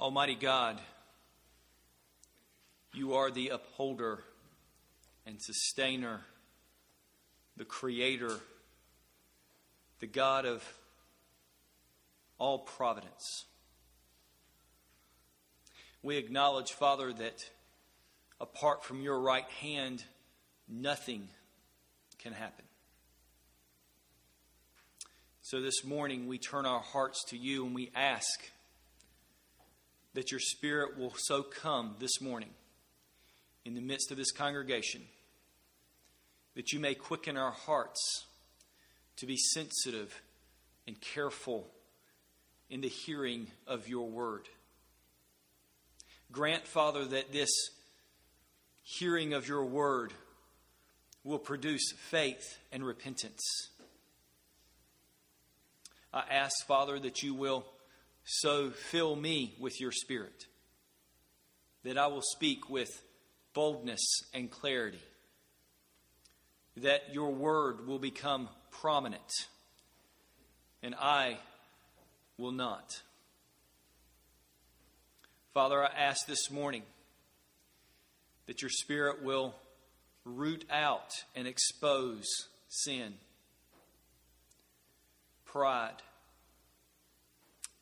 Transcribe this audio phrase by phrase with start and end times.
[0.00, 0.80] Almighty God,
[2.94, 4.24] you are the upholder
[5.26, 6.22] and sustainer,
[7.58, 8.40] the creator,
[9.98, 10.64] the God of
[12.38, 13.44] all providence.
[16.02, 17.50] We acknowledge, Father, that
[18.40, 20.02] apart from your right hand,
[20.66, 21.28] nothing
[22.18, 22.64] can happen.
[25.42, 28.40] So this morning, we turn our hearts to you and we ask
[30.14, 32.50] that your Spirit will so come this morning
[33.64, 35.02] in the midst of this congregation
[36.54, 38.26] that you may quicken our hearts
[39.16, 40.20] to be sensitive
[40.86, 41.68] and careful
[42.68, 44.48] in the hearing of your word.
[46.32, 47.50] Grant, Father, that this
[48.82, 50.12] hearing of your word
[51.22, 53.42] will produce faith and repentance.
[56.12, 57.64] I ask, Father, that you will
[58.32, 60.46] so fill me with your spirit,
[61.82, 63.02] that I will speak with
[63.54, 64.00] boldness
[64.32, 65.02] and clarity,
[66.76, 69.48] that your word will become prominent,
[70.80, 71.38] and I
[72.38, 73.02] will not.
[75.52, 76.84] Father, I ask this morning
[78.46, 79.56] that your Spirit will
[80.24, 82.28] root out and expose
[82.68, 83.14] sin,
[85.44, 85.96] pride,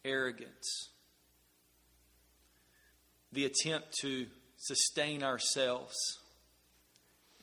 [0.08, 0.88] arrogance,
[3.32, 5.96] the attempt to sustain ourselves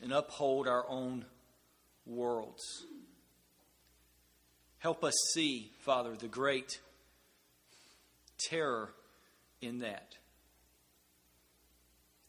[0.02, 1.24] and uphold our own
[2.04, 2.84] worlds.
[4.78, 6.80] Help us see, Father, the great
[8.38, 8.90] terror
[9.60, 10.16] in that.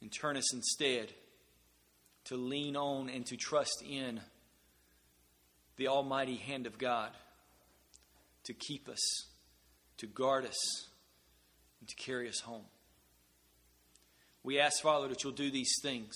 [0.01, 1.11] And turn us instead
[2.25, 4.21] to lean on and to trust in
[5.77, 7.11] the almighty hand of God
[8.45, 9.26] to keep us,
[9.97, 10.87] to guard us,
[11.79, 12.65] and to carry us home.
[14.43, 16.15] We ask, Father, that you'll do these things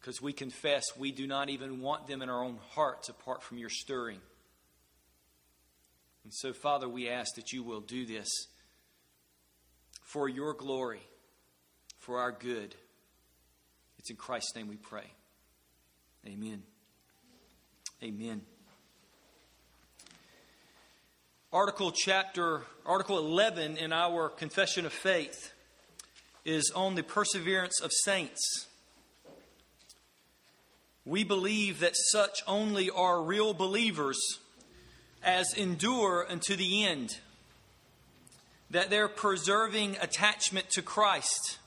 [0.00, 3.58] because we confess we do not even want them in our own hearts apart from
[3.58, 4.20] your stirring.
[6.24, 8.28] And so, Father, we ask that you will do this
[10.02, 11.02] for your glory,
[11.98, 12.74] for our good.
[13.98, 15.12] It's in Christ's name we pray.
[16.26, 16.62] Amen.
[18.02, 18.42] Amen.
[21.54, 25.52] Article chapter article 11 in our confession of faith
[26.46, 28.68] is on the perseverance of saints.
[31.04, 34.18] We believe that such only are real believers
[35.22, 37.18] as endure unto the end
[38.70, 41.58] that their preserving attachment to Christ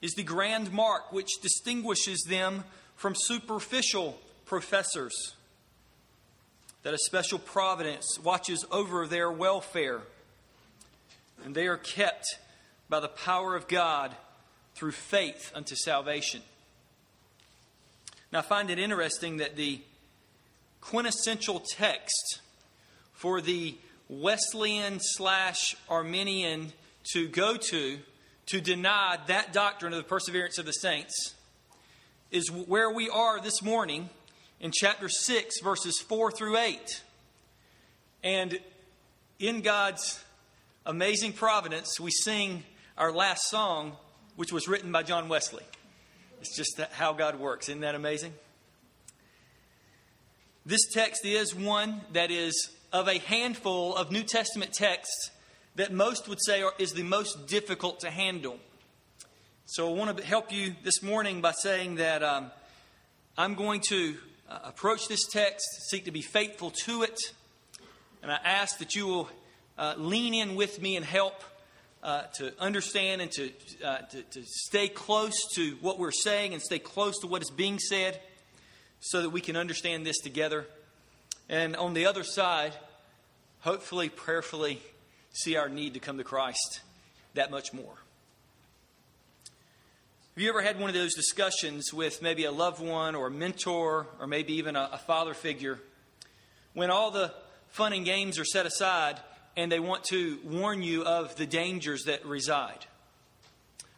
[0.00, 2.62] is the grand mark which distinguishes them
[2.94, 5.34] from superficial professors.
[6.86, 10.02] That a special providence watches over their welfare,
[11.44, 12.38] and they are kept
[12.88, 14.14] by the power of God
[14.76, 16.42] through faith unto salvation.
[18.30, 19.80] Now, I find it interesting that the
[20.80, 22.40] quintessential text
[23.14, 23.76] for the
[24.08, 26.72] Wesleyan slash Arminian
[27.14, 27.98] to go to
[28.46, 31.34] to deny that doctrine of the perseverance of the saints
[32.30, 34.08] is where we are this morning
[34.60, 37.02] in chapter 6, verses 4 through 8.
[38.22, 38.58] And
[39.38, 40.22] in God's
[40.84, 42.64] amazing providence, we sing
[42.96, 43.92] our last song,
[44.36, 45.64] which was written by John Wesley.
[46.40, 47.68] It's just how God works.
[47.68, 48.32] Isn't that amazing?
[50.64, 55.30] This text is one that is of a handful of New Testament texts
[55.76, 58.58] that most would say is the most difficult to handle.
[59.66, 62.50] So I want to help you this morning by saying that um,
[63.36, 64.16] I'm going to
[64.48, 67.18] uh, approach this text, seek to be faithful to it,
[68.22, 69.28] and I ask that you will
[69.78, 71.42] uh, lean in with me and help
[72.02, 73.50] uh, to understand and to,
[73.84, 77.50] uh, to, to stay close to what we're saying and stay close to what is
[77.50, 78.20] being said
[79.00, 80.66] so that we can understand this together.
[81.48, 82.74] And on the other side,
[83.60, 84.80] hopefully, prayerfully,
[85.32, 86.80] see our need to come to Christ
[87.34, 87.94] that much more.
[90.36, 93.30] Have you ever had one of those discussions with maybe a loved one or a
[93.30, 95.78] mentor or maybe even a, a father figure
[96.74, 97.32] when all the
[97.68, 99.18] fun and games are set aside
[99.56, 102.84] and they want to warn you of the dangers that reside?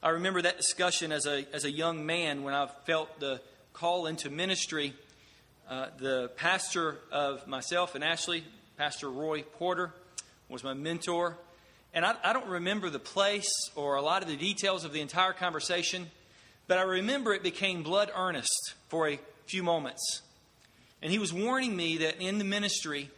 [0.00, 3.40] I remember that discussion as a, as a young man when I felt the
[3.72, 4.94] call into ministry.
[5.68, 8.44] Uh, the pastor of myself and Ashley,
[8.76, 9.92] Pastor Roy Porter,
[10.48, 11.36] was my mentor.
[11.92, 15.00] And I, I, don't remember the place or a lot of the details of the
[15.00, 16.08] entire conversation,
[16.68, 20.22] but I remember it became blood earnest for a few moments.
[21.02, 23.10] And he was warning me that in the ministry,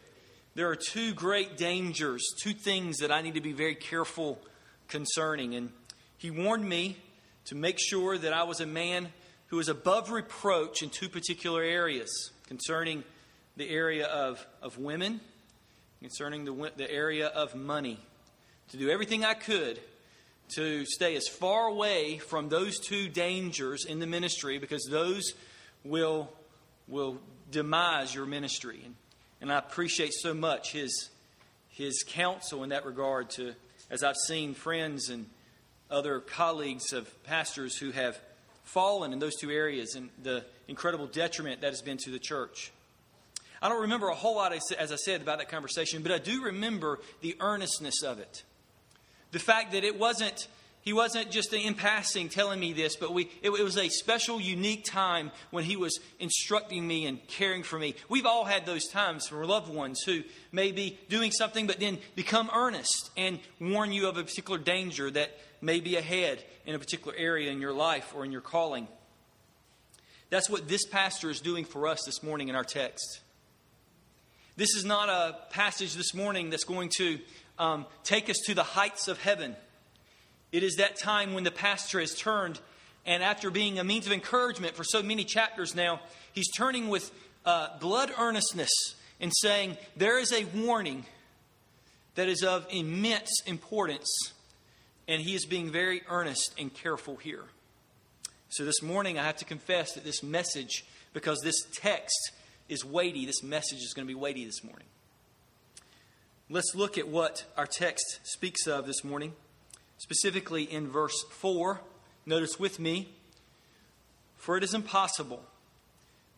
[0.55, 4.39] there are two great dangers, two things that I need to be very careful
[4.89, 5.55] concerning.
[5.55, 5.71] And
[6.17, 6.97] he warned me
[7.47, 9.09] to make sure that I was a man
[9.49, 13.03] who was above reproach in two particular areas concerning
[13.57, 15.21] the area of, of women,
[16.01, 17.99] concerning the, the area of money.
[18.69, 19.81] To do everything I could
[20.55, 25.33] to stay as far away from those two dangers in the ministry because those
[25.85, 26.31] will,
[26.89, 27.19] will
[27.51, 28.83] demise your ministry.
[28.85, 28.95] And,
[29.41, 31.11] and I appreciate so much his,
[31.69, 33.55] his counsel in that regard to
[33.91, 35.27] as I've seen friends and
[35.91, 38.19] other colleagues of pastors who have
[38.63, 42.71] fallen in those two areas and the incredible detriment that has been to the church.
[43.61, 46.45] I don't remember a whole lot, as I said, about that conversation, but I do
[46.45, 48.45] remember the earnestness of it.
[49.33, 50.49] The fact that it wasn't
[50.83, 54.41] he wasn't just in passing telling me this, but we, it, it, was a special,
[54.41, 57.95] unique time when he was instructing me and caring for me.
[58.09, 60.23] We've all had those times for loved ones who
[60.53, 65.11] may be doing something, but then become earnest and warn you of a particular danger
[65.11, 68.89] that may be ahead in a particular area in your life or in your calling.
[70.31, 73.21] That's what this pastor is doing for us this morning in our text.
[74.57, 77.19] This is not a passage this morning that's going to
[77.61, 79.55] um, take us to the heights of heaven.
[80.51, 82.59] It is that time when the pastor has turned,
[83.05, 86.01] and after being a means of encouragement for so many chapters now,
[86.33, 87.13] he's turning with
[87.45, 88.71] uh, blood earnestness
[89.21, 91.05] and saying, There is a warning
[92.15, 94.33] that is of immense importance,
[95.07, 97.45] and he is being very earnest and careful here.
[98.49, 102.33] So this morning, I have to confess that this message, because this text
[102.71, 104.87] is weighty, this message is going to be weighty this morning.
[106.53, 109.35] Let's look at what our text speaks of this morning
[109.99, 111.81] specifically in verse 4.
[112.27, 113.15] Notice with me,
[114.37, 115.45] for it is impossible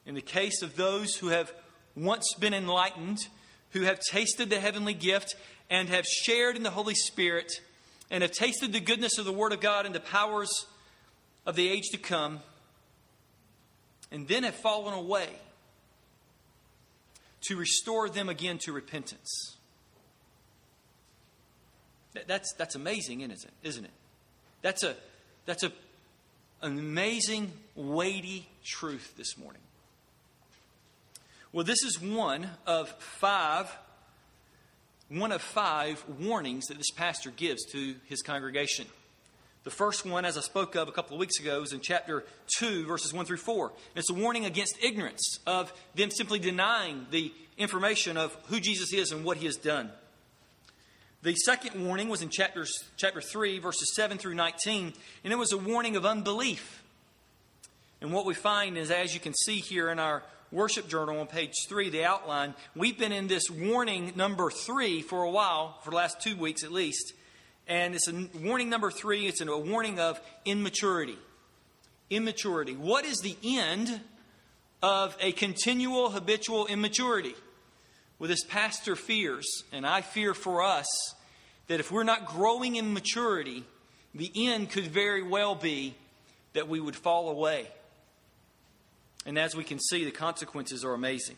[0.05, 1.55] in the case of those who have
[1.97, 3.20] once been enlightened,
[3.70, 5.35] who have tasted the heavenly gift,
[5.70, 7.50] and have shared in the Holy Spirit,
[8.11, 10.67] and have tasted the goodness of the Word of God and the powers
[11.47, 12.41] of the age to come,
[14.11, 15.31] and then have fallen away,
[17.44, 19.56] to restore them again to repentance.
[22.26, 23.53] That's, that's amazing, isn't it?
[23.62, 23.91] Isn't it?
[24.61, 24.94] That's, a,
[25.47, 25.73] that's a,
[26.61, 29.62] an amazing, weighty truth this morning.
[31.53, 33.75] Well, this is one of five,
[35.09, 38.87] one of five warnings that this pastor gives to his congregation.
[39.65, 42.25] The first one, as I spoke of a couple of weeks ago, is in chapter
[42.58, 43.67] 2, verses 1 through 4.
[43.69, 48.93] And it's a warning against ignorance, of them simply denying the information of who Jesus
[48.93, 49.91] is and what he has done.
[51.23, 54.93] The second warning was in chapters, chapter 3, verses 7 through 19,
[55.23, 56.83] and it was a warning of unbelief.
[58.01, 61.29] And what we find is, as you can see here in our worship journal on
[61.29, 65.91] page 3, the outline, we've been in this warning number 3 for a while, for
[65.91, 67.13] the last two weeks at least.
[67.69, 71.19] And it's a warning number 3, it's a warning of immaturity.
[72.11, 72.75] Immaturity.
[72.75, 74.01] What is the end
[74.83, 77.37] of a continual, habitual immaturity?
[78.23, 80.87] Well, this pastor fears, and I fear for us,
[81.67, 83.65] that if we're not growing in maturity,
[84.15, 85.97] the end could very well be
[86.53, 87.67] that we would fall away.
[89.27, 91.35] And as we can see, the consequences are amazing.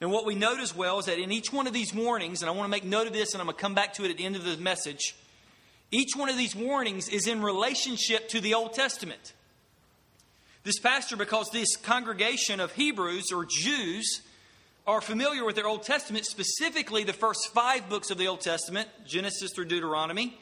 [0.00, 2.48] And what we note as well is that in each one of these warnings, and
[2.48, 4.10] I want to make note of this and I'm going to come back to it
[4.10, 5.14] at the end of the message,
[5.90, 9.34] each one of these warnings is in relationship to the Old Testament.
[10.64, 14.22] This pastor, because this congregation of Hebrews or Jews
[14.86, 18.88] are familiar with their Old Testament, specifically the first five books of the Old Testament,
[19.06, 20.36] Genesis through Deuteronomy,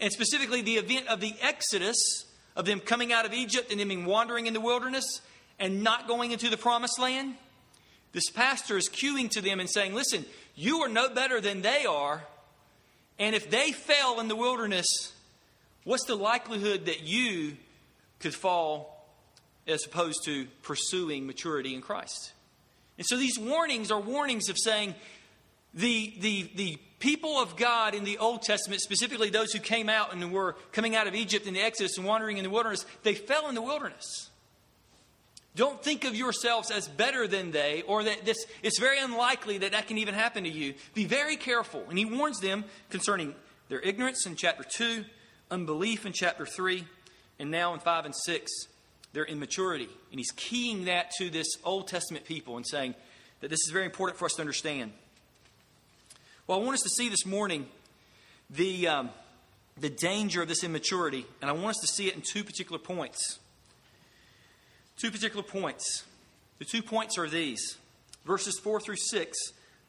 [0.00, 4.04] and specifically the event of the Exodus, of them coming out of Egypt and them
[4.04, 5.20] wandering in the wilderness
[5.58, 7.34] and not going into the promised land.
[8.12, 10.24] This pastor is cueing to them and saying, Listen,
[10.54, 12.24] you are no better than they are.
[13.18, 15.12] And if they fell in the wilderness,
[15.84, 17.56] what's the likelihood that you
[18.20, 19.06] could fall
[19.66, 22.32] as opposed to pursuing maturity in Christ?
[22.98, 24.94] And so these warnings are warnings of saying
[25.74, 30.12] the, the, the people of God in the Old Testament, specifically those who came out
[30.12, 33.14] and were coming out of Egypt in the Exodus and wandering in the wilderness, they
[33.14, 34.30] fell in the wilderness.
[35.54, 39.72] Don't think of yourselves as better than they, or that this, it's very unlikely that
[39.72, 40.74] that can even happen to you.
[40.92, 41.82] Be very careful.
[41.88, 43.34] And he warns them concerning
[43.68, 45.04] their ignorance in chapter 2,
[45.50, 46.84] unbelief in chapter 3,
[47.38, 48.50] and now in 5 and 6
[49.12, 49.88] their immaturity.
[50.10, 52.94] And he's keying that to this Old Testament people and saying
[53.40, 54.92] that this is very important for us to understand.
[56.46, 57.66] Well, I want us to see this morning
[58.50, 59.10] the, um,
[59.78, 62.78] the danger of this immaturity, and I want us to see it in two particular
[62.78, 63.38] points.
[64.96, 66.04] Two particular points.
[66.58, 67.76] The two points are these
[68.24, 69.36] verses 4 through 6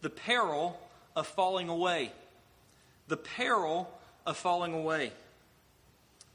[0.02, 0.80] the peril
[1.16, 2.12] of falling away.
[3.08, 3.90] The peril
[4.26, 5.12] of falling away.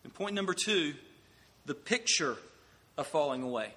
[0.04, 0.94] And point number two,
[1.66, 2.36] the picture
[2.96, 3.74] of falling away.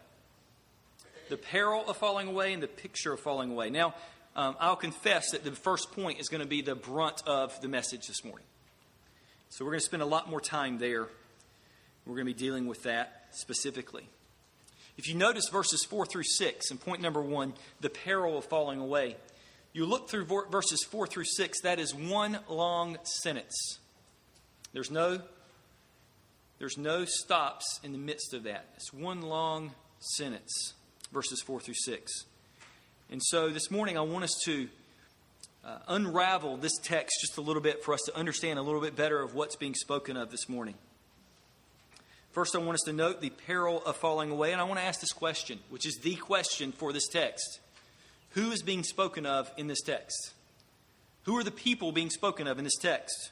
[1.29, 3.69] The peril of falling away and the picture of falling away.
[3.69, 3.95] Now,
[4.35, 7.67] um, I'll confess that the first point is going to be the brunt of the
[7.67, 8.45] message this morning.
[9.49, 11.07] So we're going to spend a lot more time there.
[12.05, 14.07] We're going to be dealing with that specifically.
[14.97, 18.79] If you notice verses 4 through 6, and point number one, the peril of falling
[18.79, 19.15] away,
[19.73, 23.79] you look through verses 4 through 6, that is one long sentence.
[24.71, 25.21] There's no,
[26.59, 28.65] there's no stops in the midst of that.
[28.75, 30.73] It's one long sentence,
[31.11, 32.25] verses 4 through 6.
[33.11, 34.69] And so this morning, I want us to
[35.65, 38.95] uh, unravel this text just a little bit for us to understand a little bit
[38.95, 40.75] better of what's being spoken of this morning.
[42.31, 44.85] First, I want us to note the peril of falling away, and I want to
[44.85, 47.59] ask this question, which is the question for this text
[48.31, 50.33] Who is being spoken of in this text?
[51.23, 53.31] Who are the people being spoken of in this text?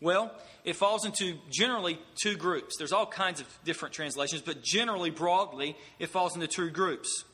[0.00, 0.32] Well,
[0.64, 2.76] it falls into generally two groups.
[2.76, 7.24] There's all kinds of different translations, but generally, broadly, it falls into two groups.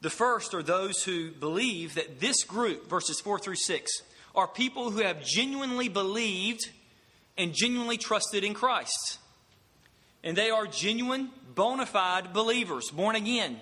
[0.00, 3.90] The first are those who believe that this group, verses 4 through 6,
[4.34, 6.70] are people who have genuinely believed
[7.36, 9.18] and genuinely trusted in Christ.
[10.24, 13.58] And they are genuine, bona fide believers, born again.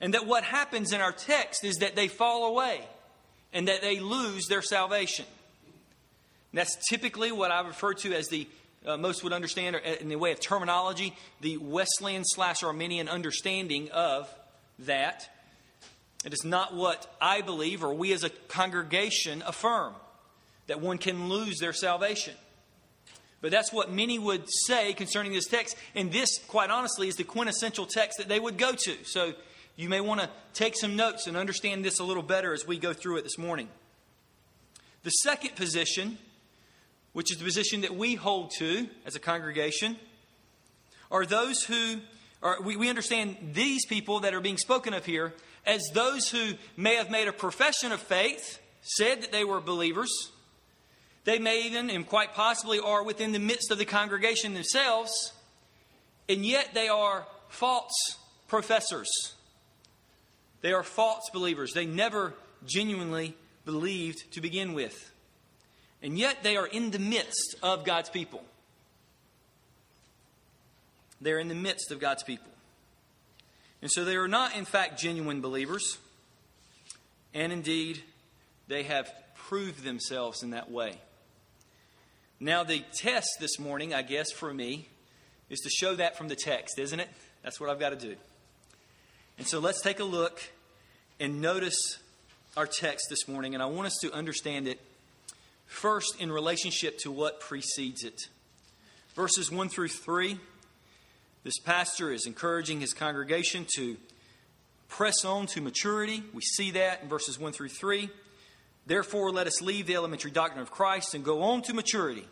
[0.00, 2.80] And that what happens in our text is that they fall away
[3.52, 5.26] and that they lose their salvation.
[6.52, 8.48] And that's typically what I refer to as the
[8.86, 14.32] uh, most would understand in the way of terminology, the Wesleyan slash Arminian understanding of
[14.80, 15.28] that.
[16.24, 19.94] It is not what I believe or we as a congregation affirm
[20.66, 22.34] that one can lose their salvation.
[23.40, 25.76] But that's what many would say concerning this text.
[25.94, 29.04] And this, quite honestly, is the quintessential text that they would go to.
[29.04, 29.32] So
[29.76, 32.78] you may want to take some notes and understand this a little better as we
[32.78, 33.68] go through it this morning.
[35.04, 36.18] The second position,
[37.12, 39.96] which is the position that we hold to as a congregation,
[41.10, 42.00] are those who
[42.42, 45.34] or we, we understand these people that are being spoken of here
[45.66, 50.10] as those who may have made a profession of faith, said that they were believers.
[51.24, 55.32] They may even, and quite possibly, are within the midst of the congregation themselves,
[56.30, 58.16] and yet they are false
[58.48, 59.34] professors.
[60.62, 61.72] They are false believers.
[61.74, 63.36] They never genuinely
[63.66, 65.12] believed to begin with.
[66.02, 68.42] And yet they are in the midst of God's people.
[71.20, 72.50] They're in the midst of God's people.
[73.82, 75.98] And so they are not, in fact, genuine believers.
[77.34, 78.02] And indeed,
[78.68, 80.98] they have proved themselves in that way.
[82.38, 84.88] Now, the test this morning, I guess, for me,
[85.50, 87.08] is to show that from the text, isn't it?
[87.42, 88.16] That's what I've got to do.
[89.36, 90.40] And so let's take a look
[91.18, 91.98] and notice
[92.56, 93.54] our text this morning.
[93.54, 94.80] And I want us to understand it
[95.70, 98.28] first in relationship to what precedes it.
[99.14, 100.38] Verses 1 through 3
[101.42, 103.96] this pastor is encouraging his congregation to
[104.88, 106.22] press on to maturity.
[106.34, 108.10] We see that in verses 1 through 3.
[108.86, 112.26] Therefore, let us leave the elementary doctrine of Christ and go on to maturity,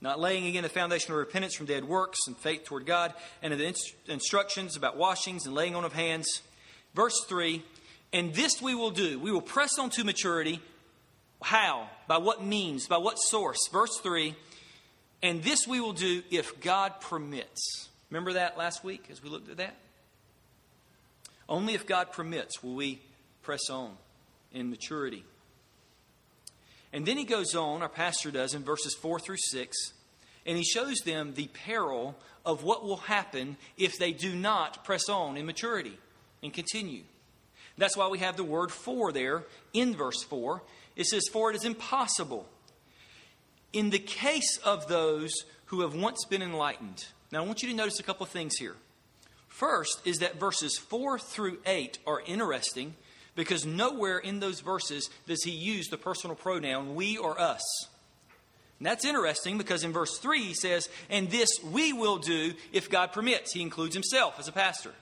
[0.00, 3.52] not laying again the foundation of repentance from dead works and faith toward God, and
[3.52, 3.72] of the
[4.08, 6.42] instructions about washings and laying on of hands.
[6.94, 7.62] Verse 3
[8.12, 9.20] And this we will do.
[9.20, 10.60] We will press on to maturity.
[11.42, 11.88] How?
[12.06, 12.86] By what means?
[12.86, 13.68] By what source?
[13.72, 14.34] Verse 3
[15.22, 17.88] And this we will do if God permits.
[18.10, 19.76] Remember that last week as we looked at that?
[21.48, 23.00] Only if God permits will we
[23.42, 23.92] press on
[24.52, 25.24] in maturity.
[26.92, 29.76] And then he goes on, our pastor does, in verses 4 through 6,
[30.46, 35.08] and he shows them the peril of what will happen if they do not press
[35.08, 35.98] on in maturity
[36.42, 37.02] and continue.
[37.76, 40.62] That's why we have the word for there in verse 4.
[40.98, 42.46] It says, For it is impossible.
[43.72, 45.32] In the case of those
[45.66, 48.56] who have once been enlightened, now, I want you to notice a couple of things
[48.56, 48.74] here.
[49.48, 52.94] First is that verses 4 through 8 are interesting
[53.34, 57.62] because nowhere in those verses does he use the personal pronoun we or us.
[58.78, 62.88] And that's interesting because in verse 3 he says, And this we will do if
[62.88, 63.52] God permits.
[63.52, 64.92] He includes himself as a pastor.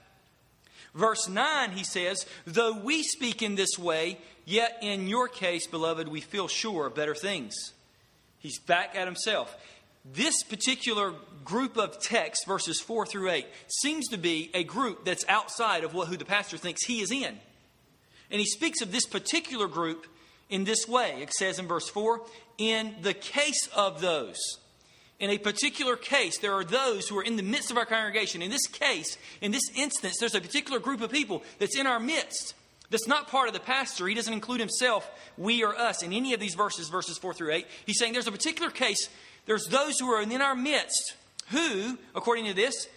[0.95, 6.09] Verse 9 he says, Though we speak in this way, yet in your case, beloved,
[6.09, 7.55] we feel sure of better things.
[8.39, 9.55] He's back at himself.
[10.15, 11.13] This particular
[11.45, 15.95] group of texts, verses 4 through 8, seems to be a group that's outside of
[15.95, 17.39] what, who the pastor thinks he is in.
[18.31, 20.07] And he speaks of this particular group
[20.49, 21.23] in this way.
[21.23, 22.21] It says in verse 4
[22.59, 24.39] In the case of those,
[25.19, 28.43] in a particular case, there are those who are in the midst of our congregation.
[28.43, 32.01] In this case, in this instance, there's a particular group of people that's in our
[32.01, 32.55] midst
[32.91, 34.07] that's not part of the pastor.
[34.07, 37.53] He doesn't include himself, we or us, in any of these verses, verses 4 through
[37.53, 37.67] 8.
[37.85, 39.09] He's saying there's a particular case,
[39.47, 41.15] there's those who are in our midst
[41.51, 42.89] who, according to this,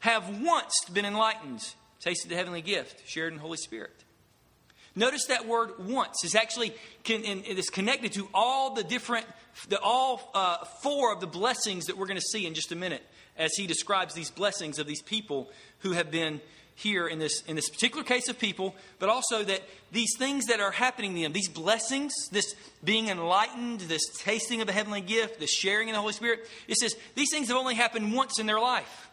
[0.00, 1.62] have once been enlightened,
[2.00, 4.04] tasted the heavenly gift, shared in the Holy Spirit.
[4.94, 6.74] Notice that word once is actually
[7.06, 9.26] it is connected to all the different,
[9.68, 12.76] the, all uh, four of the blessings that we're going to see in just a
[12.76, 13.02] minute
[13.38, 16.40] as he describes these blessings of these people who have been
[16.74, 20.60] here in this, in this particular case of people, but also that these things that
[20.60, 25.38] are happening to them, these blessings, this being enlightened, this tasting of a heavenly gift,
[25.38, 28.46] this sharing in the Holy Spirit, it says these things have only happened once in
[28.46, 29.10] their life.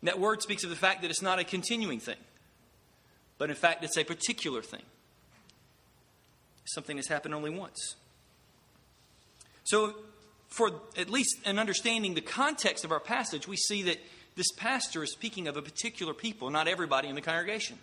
[0.00, 2.18] And that word speaks of the fact that it's not a continuing thing,
[3.38, 4.82] but in fact it's a particular thing.
[6.66, 7.96] Something that's happened only once.
[9.64, 9.94] So,
[10.48, 13.98] for at least an understanding the context of our passage, we see that
[14.36, 17.78] this pastor is speaking of a particular people, not everybody in the congregation.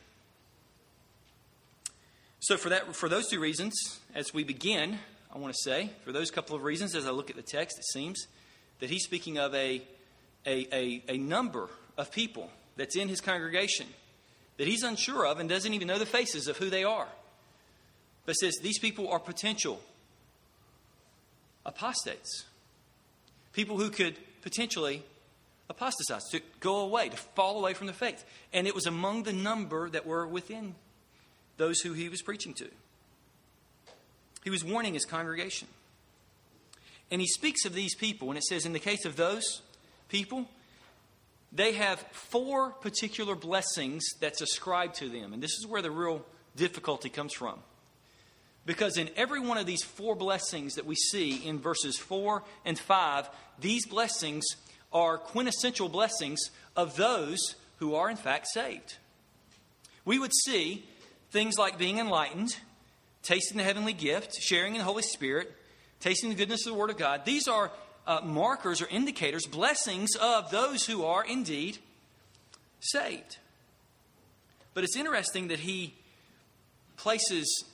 [2.40, 4.98] So, for, that, for those two reasons, as we begin,
[5.34, 7.78] I want to say, for those couple of reasons, as I look at the text,
[7.78, 8.26] it seems
[8.80, 9.82] that he's speaking of a,
[10.46, 13.86] a, a, a number of people that's in his congregation
[14.58, 17.08] that he's unsure of and doesn't even know the faces of who they are.
[18.26, 19.82] But says these people are potential
[21.66, 22.46] apostates,
[23.54, 25.04] people who could potentially
[25.72, 28.24] apostatize, to go away, to fall away from the faith.
[28.54, 30.76] And it was among the number that were within
[31.58, 32.68] those who he was preaching to.
[34.44, 35.68] He was warning his congregation.
[37.10, 39.62] And he speaks of these people, and it says, in the case of those
[40.08, 40.48] people,
[41.52, 45.34] they have four particular blessings that's ascribed to them.
[45.34, 46.26] And this is where the real
[46.56, 47.60] difficulty comes from.
[48.66, 52.78] Because in every one of these four blessings that we see in verses 4 and
[52.78, 54.46] 5, these blessings
[54.92, 56.40] are quintessential blessings
[56.76, 58.98] of those who are in fact saved.
[60.06, 60.84] We would see
[61.32, 62.56] things like being enlightened,
[63.24, 65.52] tasting the heavenly gift, sharing in the Holy Spirit,
[66.00, 67.26] tasting the goodness of the Word of God.
[67.26, 67.72] These are
[68.06, 71.78] uh, markers or indicators, blessings of those who are indeed
[72.80, 73.38] saved.
[74.74, 75.94] But it's interesting that he
[76.98, 77.66] places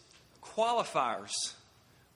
[0.44, 1.34] qualifiers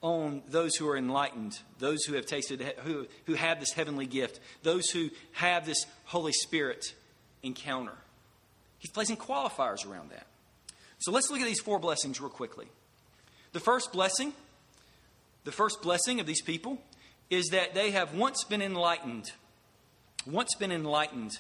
[0.02, 4.40] on those who are enlightened, those who have tasted, who, who have this heavenly gift,
[4.64, 6.94] those who have this Holy Spirit
[7.44, 7.98] encounter.
[8.80, 10.26] He's placing qualifiers around that.
[11.00, 12.68] So let's look at these four blessings real quickly.
[13.54, 14.34] The first blessing,
[15.44, 16.82] the first blessing of these people
[17.30, 19.32] is that they have once been enlightened.
[20.26, 21.32] Once been enlightened.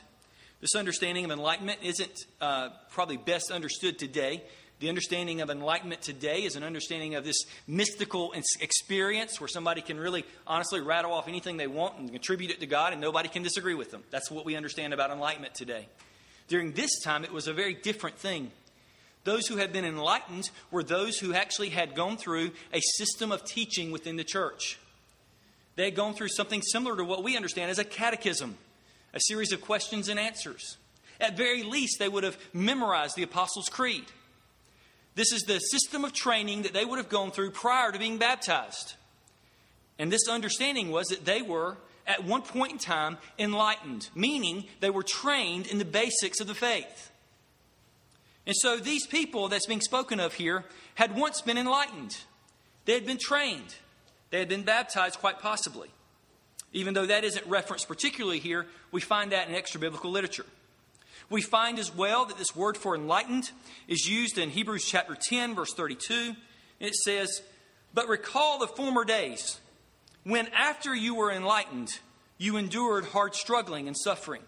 [0.60, 4.44] This understanding of enlightenment isn't uh, probably best understood today
[4.82, 10.00] the understanding of enlightenment today is an understanding of this mystical experience where somebody can
[10.00, 13.44] really honestly rattle off anything they want and contribute it to God and nobody can
[13.44, 14.04] disagree with them.
[14.10, 15.88] That's what we understand about enlightenment today.
[16.48, 18.52] During this time, it was a very different thing.
[19.24, 23.46] Those who had been enlightened were those who actually had gone through a system of
[23.46, 24.80] teaching within the church.
[25.76, 28.58] They had gone through something similar to what we understand as a catechism,
[29.14, 30.78] a series of questions and answers.
[31.20, 34.06] At very least, they would have memorized the Apostles' Creed.
[35.16, 38.18] This is the system of training that they would have gone through prior to being
[38.18, 38.94] baptized.
[40.00, 44.90] And this understanding was that they were, at one point in time, enlightened, meaning they
[44.90, 47.12] were trained in the basics of the faith.
[48.46, 52.18] And so these people that's being spoken of here had once been enlightened.
[52.86, 53.76] They had been trained.
[54.32, 55.90] They had been baptized, quite possibly.
[56.74, 60.46] Even though that isn't referenced particularly here, we find that in extra biblical literature.
[61.32, 63.52] We find as well that this word for enlightened
[63.88, 66.36] is used in Hebrews chapter 10, verse 32.
[66.82, 67.42] It says,
[67.94, 69.62] But recall the former days
[70.26, 71.90] when, after you were enlightened,
[72.38, 74.42] you endured hard struggling and suffering.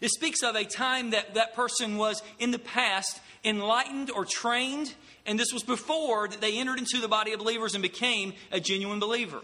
[0.00, 4.92] It speaks of a time that that person was in the past enlightened or trained,
[5.26, 8.58] and this was before that they entered into the body of believers and became a
[8.58, 9.42] genuine believer.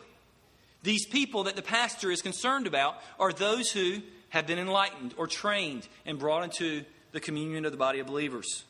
[0.83, 5.27] These people that the pastor is concerned about are those who have been enlightened or
[5.27, 8.65] trained and brought into the communion of the body of believers,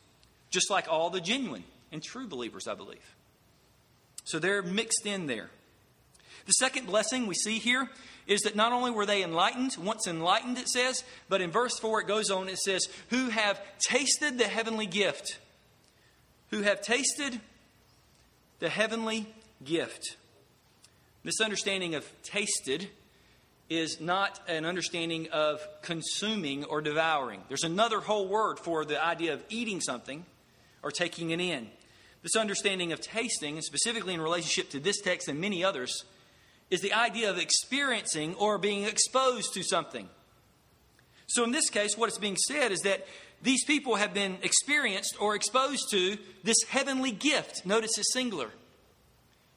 [0.51, 3.15] just like all the genuine and true believers, I believe.
[4.25, 5.51] So they're mixed in there.
[6.47, 7.89] The second blessing we see here
[8.27, 12.03] is that not only were they enlightened, once enlightened it says, but in verse 4
[12.03, 15.39] it goes on, it says, who have tasted the heavenly gift.
[16.51, 17.41] Who have tasted
[18.59, 19.27] the heavenly
[19.65, 20.17] gift.
[21.25, 22.89] This understanding of tasted
[23.69, 27.43] is not an understanding of consuming or devouring.
[27.49, 30.25] There's another whole word for the idea of eating something
[30.83, 31.69] or taking it in.
[32.23, 36.05] This understanding of tasting, and specifically in relationship to this text and many others,
[36.71, 40.09] is the idea of experiencing or being exposed to something.
[41.29, 43.07] So, in this case, what is being said is that
[43.43, 47.67] these people have been experienced or exposed to this heavenly gift.
[47.67, 48.51] Notice it's singular.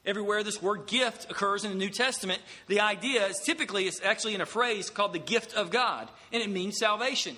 [0.06, 4.34] Everywhere this word gift occurs in the New Testament, the idea is typically it's actually
[4.34, 7.36] in a phrase called the gift of God, and it means salvation.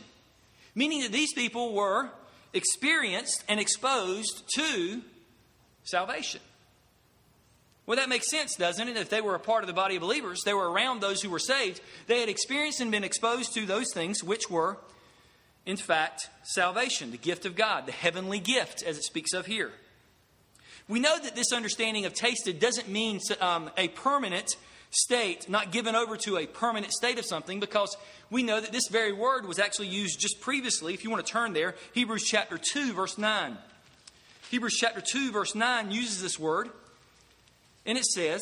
[0.75, 2.11] Meaning that these people were
[2.55, 5.03] experienced and exposed to
[5.83, 6.41] salvation.
[7.85, 8.97] Well, that makes sense, doesn't it?
[8.97, 11.31] If they were a part of the body of believers, they were around those who
[11.31, 14.79] were saved, they had experienced and been exposed to those things which were,
[15.67, 19.73] in fact, salvation, the gift of God, the heavenly gift, as it speaks of here.
[20.89, 24.57] We know that this understanding of tasted doesn't mean um, a permanent
[24.91, 27.97] state, not given over to a permanent state of something, because
[28.31, 30.95] we know that this very word was actually used just previously.
[30.95, 33.57] If you want to turn there, Hebrews chapter 2, verse 9.
[34.51, 36.69] Hebrews chapter 2, verse 9 uses this word.
[37.87, 38.41] And it says,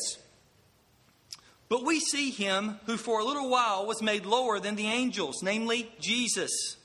[1.69, 5.41] But we see him who for a little while was made lower than the angels,
[5.41, 6.75] namely Jesus,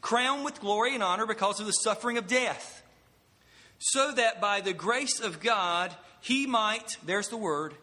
[0.00, 2.82] crowned with glory and honor because of the suffering of death,
[3.86, 7.74] so that by the grace of God he might, there's the word,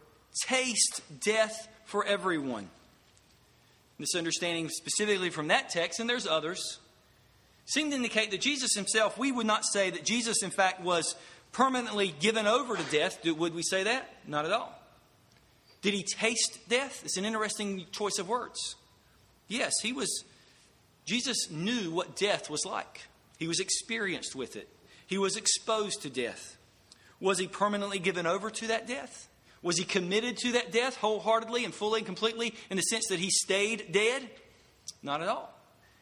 [0.47, 2.69] taste death for everyone.
[3.99, 6.79] This understanding specifically from that text, and there's others,
[7.65, 11.15] seem to indicate that Jesus himself, we would not say that Jesus, in fact, was
[11.51, 13.23] permanently given over to death.
[13.23, 14.09] Would we say that?
[14.25, 14.75] Not at all.
[15.83, 17.03] Did he taste death?
[17.03, 18.75] It's an interesting choice of words.
[19.47, 20.23] Yes, he was.
[21.05, 23.01] Jesus knew what death was like.
[23.37, 24.67] He was experienced with it.
[25.11, 26.55] He was exposed to death.
[27.19, 29.27] Was he permanently given over to that death?
[29.61, 33.19] Was he committed to that death wholeheartedly and fully and completely in the sense that
[33.19, 34.29] he stayed dead?
[35.03, 35.53] Not at all.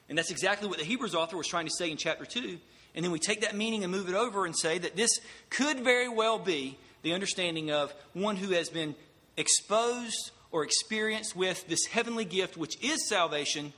[0.10, 2.60] And that's exactly what the Hebrews author was trying to say in chapter 2
[2.93, 5.10] and then we take that meaning and move it over and say that this
[5.50, 8.95] could very well be the understanding of one who has been
[9.38, 13.74] exposed or experienced with this heavenly gift, which is salvation.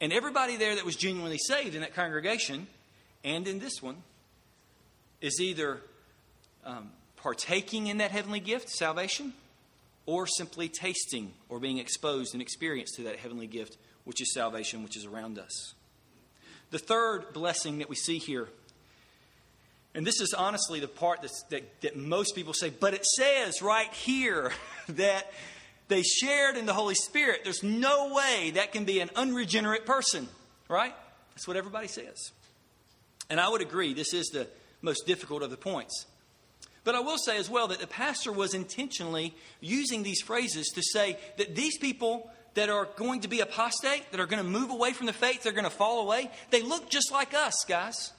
[0.00, 2.66] And everybody there that was genuinely saved in that congregation
[3.24, 4.02] and in this one
[5.22, 5.80] is either
[6.66, 9.32] um, partaking in that heavenly gift, salvation,
[10.04, 14.82] or simply tasting or being exposed and experienced to that heavenly gift, which is salvation,
[14.82, 15.74] which is around us.
[16.70, 18.48] The third blessing that we see here,
[19.94, 23.92] and this is honestly the part that, that most people say, but it says right
[23.92, 24.52] here
[24.88, 25.30] that
[25.88, 27.40] they shared in the Holy Spirit.
[27.44, 30.28] There's no way that can be an unregenerate person,
[30.68, 30.94] right?
[31.34, 32.32] That's what everybody says.
[33.30, 34.48] And I would agree, this is the
[34.82, 36.06] most difficult of the points.
[36.84, 40.82] But I will say as well that the pastor was intentionally using these phrases to
[40.82, 44.70] say that these people that are going to be apostate, that are going to move
[44.70, 48.12] away from the faith, they're going to fall away, they look just like us, guys.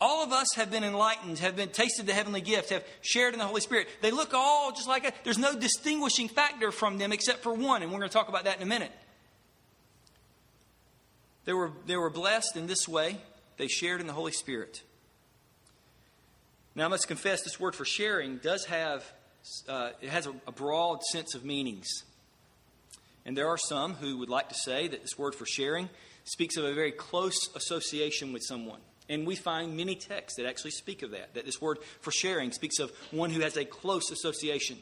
[0.00, 3.38] All of us have been enlightened, have been tasted the heavenly gift, have shared in
[3.38, 3.86] the Holy Spirit.
[4.00, 5.12] They look all just like us.
[5.22, 8.44] There's no distinguishing factor from them except for one, and we're going to talk about
[8.44, 8.90] that in a minute.
[11.44, 13.18] They were, they were blessed in this way.
[13.58, 14.82] They shared in the Holy Spirit.
[16.74, 19.04] Now, I must confess, this word for sharing does have,
[19.68, 21.88] uh, it has a, a broad sense of meanings.
[23.26, 25.90] And there are some who would like to say that this word for sharing
[26.24, 28.80] speaks of a very close association with someone.
[29.08, 32.52] And we find many texts that actually speak of that, that this word for sharing
[32.52, 34.78] speaks of one who has a close association.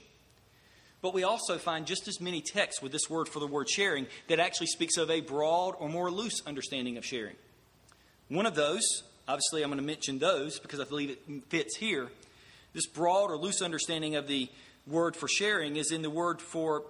[1.03, 4.07] But we also find just as many texts with this word for the word sharing
[4.29, 7.37] that actually speaks of a broad or more loose understanding of sharing.
[8.29, 12.09] One of those, obviously, I'm going to mention those because I believe it fits here.
[12.73, 14.49] This broad or loose understanding of the
[14.87, 16.83] word for sharing is in the word for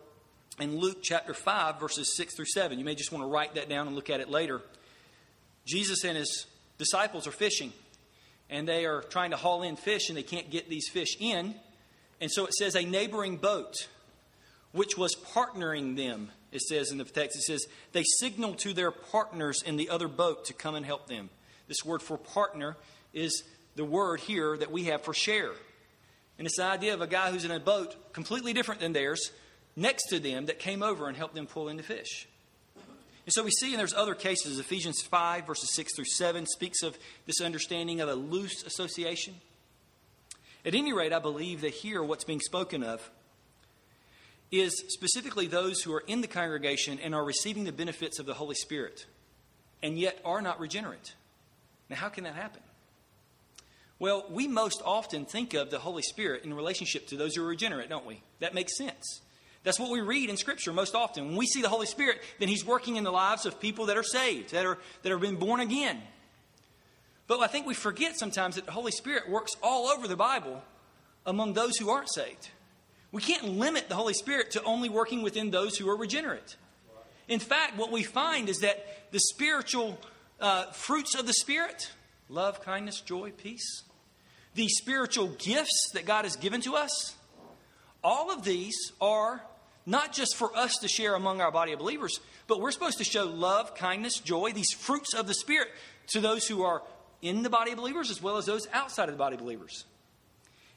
[0.58, 2.78] in Luke chapter 5, verses 6 through 7.
[2.78, 4.62] You may just want to write that down and look at it later.
[5.66, 6.46] Jesus and his
[6.78, 7.72] disciples are fishing,
[8.48, 11.54] and they are trying to haul in fish, and they can't get these fish in.
[12.22, 13.88] And so it says, a neighboring boat,
[14.72, 18.90] which was partnering them, it says in the text, it says, they signaled to their
[18.90, 21.28] partners in the other boat to come and help them.
[21.70, 22.76] This word for partner
[23.12, 23.44] is
[23.76, 25.52] the word here that we have for share.
[26.36, 29.30] And it's the idea of a guy who's in a boat completely different than theirs,
[29.76, 32.26] next to them that came over and helped them pull in the fish.
[33.24, 36.82] And so we see, and there's other cases, Ephesians 5, verses 6 through 7, speaks
[36.82, 39.34] of this understanding of a loose association.
[40.66, 43.08] At any rate, I believe that here what's being spoken of
[44.50, 48.34] is specifically those who are in the congregation and are receiving the benefits of the
[48.34, 49.06] Holy Spirit
[49.84, 51.14] and yet are not regenerate.
[51.90, 52.62] Now, how can that happen?
[53.98, 57.48] Well, we most often think of the Holy Spirit in relationship to those who are
[57.48, 58.22] regenerate, don't we?
[58.38, 59.20] That makes sense.
[59.62, 61.26] That's what we read in Scripture most often.
[61.26, 63.98] When we see the Holy Spirit, then He's working in the lives of people that
[63.98, 66.00] are saved, that, are, that have been born again.
[67.26, 70.62] But I think we forget sometimes that the Holy Spirit works all over the Bible
[71.26, 72.48] among those who aren't saved.
[73.12, 76.56] We can't limit the Holy Spirit to only working within those who are regenerate.
[77.28, 79.98] In fact, what we find is that the spiritual
[80.40, 81.90] uh, fruits of the Spirit
[82.28, 83.82] love, kindness, joy, peace
[84.54, 87.14] the spiritual gifts that God has given to us
[88.02, 89.42] all of these are
[89.86, 93.04] not just for us to share among our body of believers, but we're supposed to
[93.04, 95.68] show love, kindness, joy, these fruits of the Spirit
[96.08, 96.82] to those who are
[97.22, 99.84] in the body of believers as well as those outside of the body of believers.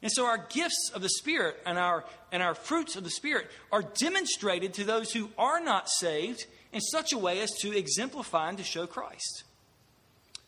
[0.02, 3.50] And so our gifts of the Spirit and our, and our fruits of the Spirit
[3.72, 8.50] are demonstrated to those who are not saved in such a way as to exemplify
[8.50, 9.44] and to show Christ.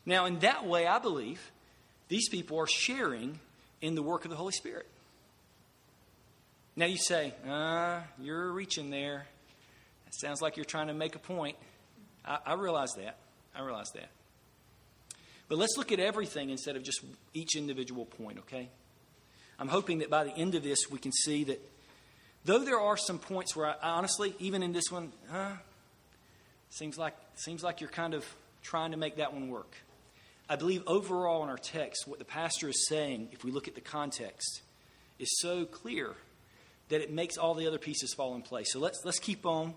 [0.06, 1.52] Now, in that way, I believe
[2.08, 3.40] these people are sharing
[3.82, 4.86] in the work of the Holy Spirit.
[6.76, 9.26] Now you say, uh, you're reaching there.
[10.08, 11.56] It sounds like you're trying to make a point.
[12.26, 13.18] I, I realize that.
[13.56, 14.10] I realize that.
[15.48, 17.02] But let's look at everything instead of just
[17.34, 18.70] each individual point, okay?
[19.60, 21.62] I'm hoping that by the end of this, we can see that
[22.44, 25.52] though there are some points where I, honestly, even in this one, uh,
[26.70, 28.26] seems like seems like you're kind of
[28.64, 29.76] trying to make that one work.
[30.48, 33.76] I believe overall in our text, what the pastor is saying, if we look at
[33.76, 34.62] the context,
[35.18, 36.16] is so clear
[36.90, 38.72] that it makes all the other pieces fall in place.
[38.72, 39.74] So let's let's keep on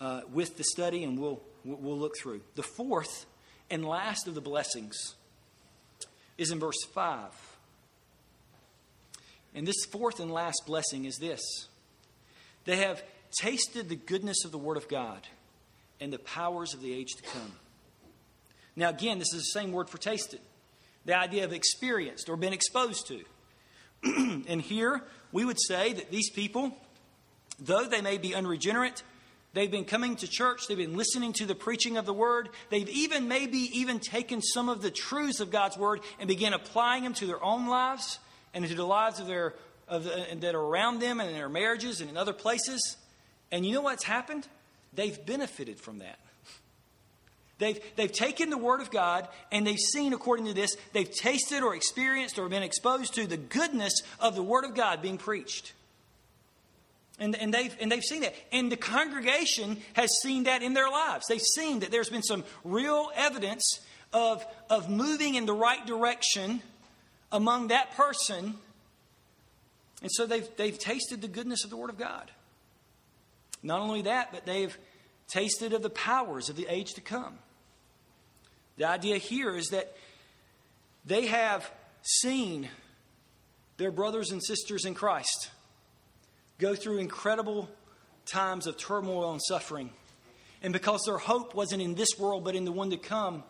[0.00, 3.26] uh, with the study, and we'll we'll look through the fourth
[3.70, 5.14] and last of the blessings
[6.36, 7.32] is in verse five.
[9.54, 11.40] And this fourth and last blessing is this
[12.64, 13.02] they have
[13.40, 15.26] tasted the goodness of the Word of God
[16.00, 17.52] and the powers of the age to come.
[18.78, 20.40] Now, again, this is the same word for tasted
[21.04, 23.24] the idea of experienced or been exposed to.
[24.46, 26.76] and here we would say that these people,
[27.58, 29.02] though they may be unregenerate,
[29.54, 32.90] they've been coming to church, they've been listening to the preaching of the word, they've
[32.90, 37.14] even maybe even taken some of the truths of God's word and began applying them
[37.14, 38.18] to their own lives
[38.52, 39.54] and to the lives of their
[39.88, 42.98] of the, that are around them and in their marriages and in other places.
[43.50, 44.46] And you know what's happened?
[44.92, 46.18] They've benefited from that.
[47.58, 51.62] They've, they've taken the Word of God and they've seen, according to this, they've tasted
[51.62, 55.72] or experienced or been exposed to the goodness of the Word of God being preached.
[57.18, 58.34] And, and, they've, and they've seen that.
[58.52, 61.26] And the congregation has seen that in their lives.
[61.28, 63.80] They've seen that there's been some real evidence
[64.12, 66.62] of, of moving in the right direction
[67.32, 68.54] among that person.
[70.00, 72.30] And so they've, they've tasted the goodness of the Word of God.
[73.64, 74.78] Not only that, but they've
[75.26, 77.38] tasted of the powers of the age to come.
[78.78, 79.94] The idea here is that
[81.04, 81.68] they have
[82.02, 82.68] seen
[83.76, 85.50] their brothers and sisters in Christ
[86.58, 87.68] go through incredible
[88.24, 89.90] times of turmoil and suffering.
[90.62, 93.42] And because their hope wasn't in this world but in the one to come,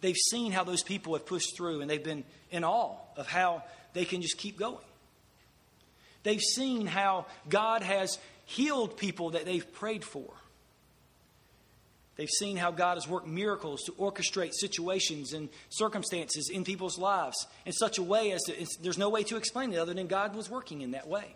[0.00, 3.62] they've seen how those people have pushed through and they've been in awe of how
[3.92, 4.84] they can just keep going.
[6.22, 10.24] They've seen how God has healed people that they've prayed for.
[12.20, 17.46] They've seen how God has worked miracles to orchestrate situations and circumstances in people's lives
[17.64, 20.36] in such a way as to, there's no way to explain it other than God
[20.36, 21.34] was working in that way.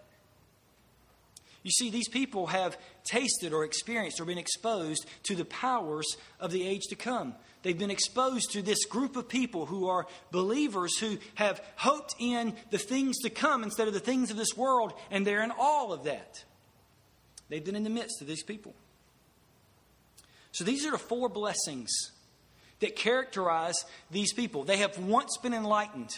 [1.63, 6.53] You see, these people have tasted or experienced or been exposed to the powers of
[6.53, 7.35] the age to come.
[7.63, 12.55] They've been exposed to this group of people who are believers who have hoped in
[12.69, 15.95] the things to come instead of the things of this world, and they're in all
[15.95, 16.45] of that.
[17.49, 18.75] They've been in the midst of these people.
[20.55, 21.91] So these are the four blessings
[22.79, 23.75] that characterize
[24.13, 24.63] these people.
[24.63, 26.17] They have once been enlightened,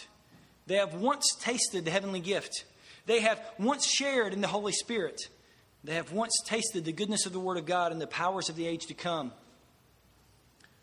[0.66, 2.66] they have once tasted the heavenly gift,
[3.06, 5.18] they have once shared in the Holy Spirit,
[5.84, 8.56] they have once tasted the goodness of the Word of God and the powers of
[8.56, 9.32] the age to come.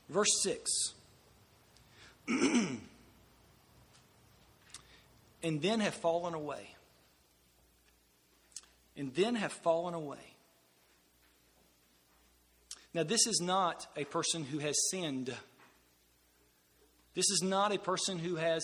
[0.09, 0.71] Verse 6.
[2.27, 2.79] and
[5.43, 6.71] then have fallen away.
[8.97, 10.32] And then have fallen away.
[12.93, 15.33] Now, this is not a person who has sinned.
[17.15, 18.63] This is not a person who has,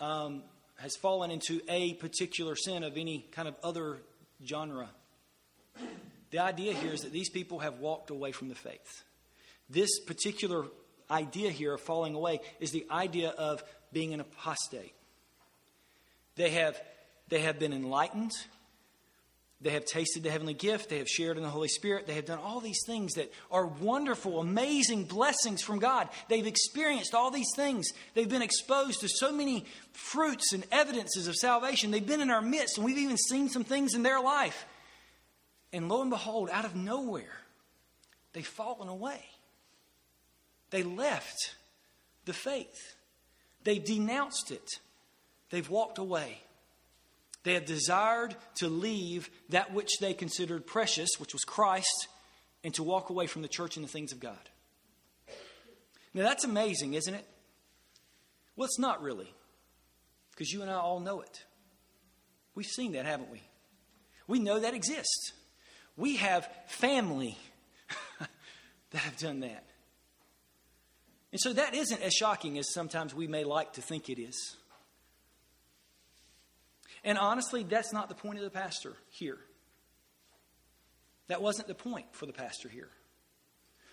[0.00, 0.42] um,
[0.78, 3.98] has fallen into a particular sin of any kind of other
[4.44, 4.88] genre.
[6.30, 9.04] The idea here is that these people have walked away from the faith.
[9.68, 10.66] This particular
[11.10, 14.94] idea here of falling away is the idea of being an apostate.
[16.36, 16.80] They have,
[17.28, 18.32] they have been enlightened,
[19.62, 20.88] they have tasted the heavenly gift.
[20.88, 22.06] They have shared in the Holy Spirit.
[22.06, 26.08] They have done all these things that are wonderful, amazing blessings from God.
[26.28, 27.88] They've experienced all these things.
[28.14, 31.92] They've been exposed to so many fruits and evidences of salvation.
[31.92, 34.66] They've been in our midst, and we've even seen some things in their life.
[35.72, 37.38] And lo and behold, out of nowhere,
[38.32, 39.24] they've fallen away.
[40.70, 41.54] They left
[42.24, 42.96] the faith,
[43.62, 44.80] they've denounced it,
[45.50, 46.38] they've walked away.
[47.44, 52.08] They have desired to leave that which they considered precious, which was Christ,
[52.62, 54.38] and to walk away from the church and the things of God.
[56.14, 57.26] Now, that's amazing, isn't it?
[58.54, 59.32] Well, it's not really,
[60.30, 61.42] because you and I all know it.
[62.54, 63.42] We've seen that, haven't we?
[64.26, 65.32] We know that exists.
[65.96, 67.38] We have family
[68.90, 69.64] that have done that.
[71.32, 74.56] And so that isn't as shocking as sometimes we may like to think it is.
[77.04, 79.38] And honestly, that's not the point of the pastor here.
[81.28, 82.88] That wasn't the point for the pastor here.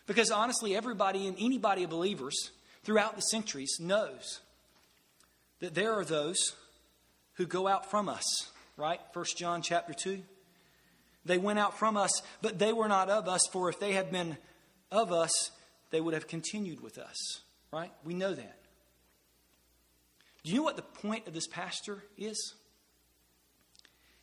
[0.06, 2.52] Because honestly, everybody and anybody of believers
[2.84, 4.40] throughout the centuries knows
[5.60, 6.56] that there are those
[7.34, 9.00] who go out from us, right?
[9.14, 10.22] 1 John chapter 2.
[11.26, 14.12] They went out from us, but they were not of us, for if they had
[14.12, 14.38] been
[14.92, 15.52] of us,
[15.92, 17.42] they would have continued with us,
[17.72, 17.92] right?
[18.04, 18.60] We know that.
[20.44, 22.56] Do you know what the point of this pastor is?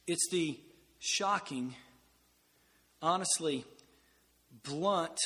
[0.07, 0.57] It's the
[1.01, 1.75] shocking,
[3.03, 3.64] honestly,
[4.62, 5.19] blunt,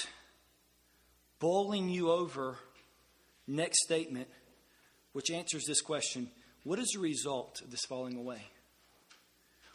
[1.38, 2.57] bowling you over
[3.47, 4.29] next statement,
[5.12, 6.31] which answers this question
[6.64, 8.40] What is the result of this falling away?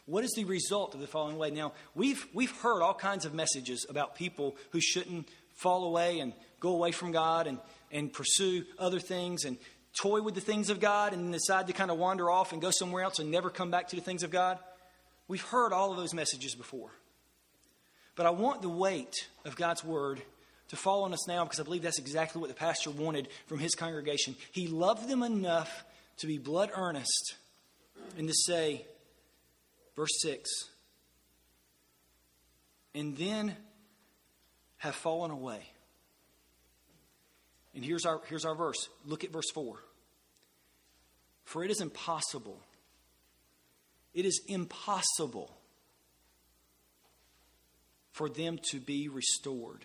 [0.06, 1.50] What is the result of the falling away?
[1.50, 6.32] Now, we've, we've heard all kinds of messages about people who shouldn't fall away and
[6.60, 7.58] go away from God and,
[7.90, 9.56] and pursue other things and
[10.00, 12.70] toy with the things of God and decide to kind of wander off and go
[12.70, 14.58] somewhere else and never come back to the things of God.
[15.28, 16.90] We've heard all of those messages before.
[18.14, 20.22] But I want the weight of God's word
[20.68, 23.58] to fall on us now because I believe that's exactly what the pastor wanted from
[23.58, 24.36] his congregation.
[24.52, 25.84] He loved them enough
[26.18, 27.34] to be blood earnest
[28.16, 28.84] and to say,
[29.94, 30.50] verse 6,
[32.94, 33.54] and then
[34.78, 35.60] have fallen away.
[37.74, 38.88] And here's our, here's our verse.
[39.04, 39.76] Look at verse 4.
[41.44, 42.58] For it is impossible
[44.16, 45.54] it is impossible
[48.12, 49.84] for them to be restored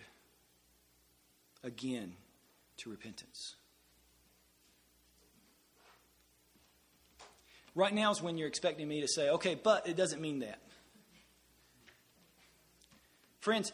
[1.62, 2.14] again
[2.78, 3.56] to repentance.
[7.74, 10.60] Right now is when you're expecting me to say, okay, but it doesn't mean that.
[13.40, 13.70] Friends,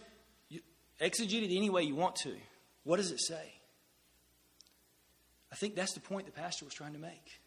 [1.00, 2.34] exegete it any way you want to.
[2.82, 3.52] What does it say?
[5.52, 7.40] I think that's the point the pastor was trying to make.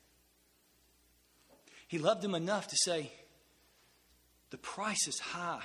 [1.91, 3.11] He loved them enough to say,
[4.49, 5.61] The price is high.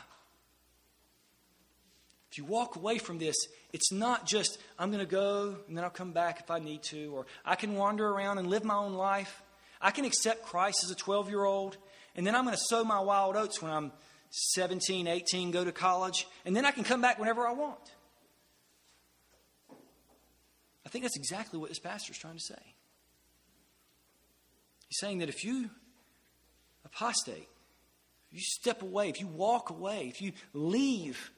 [2.33, 3.37] If you walk away from this,
[3.73, 6.83] it's not just, I'm going to go and then I'll come back if I need
[6.91, 9.41] to, or I can wander around and live my own life.
[9.81, 11.77] I can accept Christ as a 12 year old,
[12.17, 13.93] and then I'm going to sow my wild oats when I'm
[14.31, 17.93] 17, 18, go to college, and then I can come back whenever I want.
[20.85, 22.75] I think that's exactly what this pastor is trying to say.
[24.89, 25.71] He's saying that if you
[26.87, 27.49] apostate,
[28.31, 31.31] if you step away, if you walk away, if you leave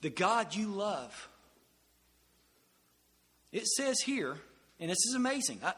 [0.00, 1.28] the God you love,
[3.52, 4.36] it says here,
[4.78, 5.72] and this is amazing, I,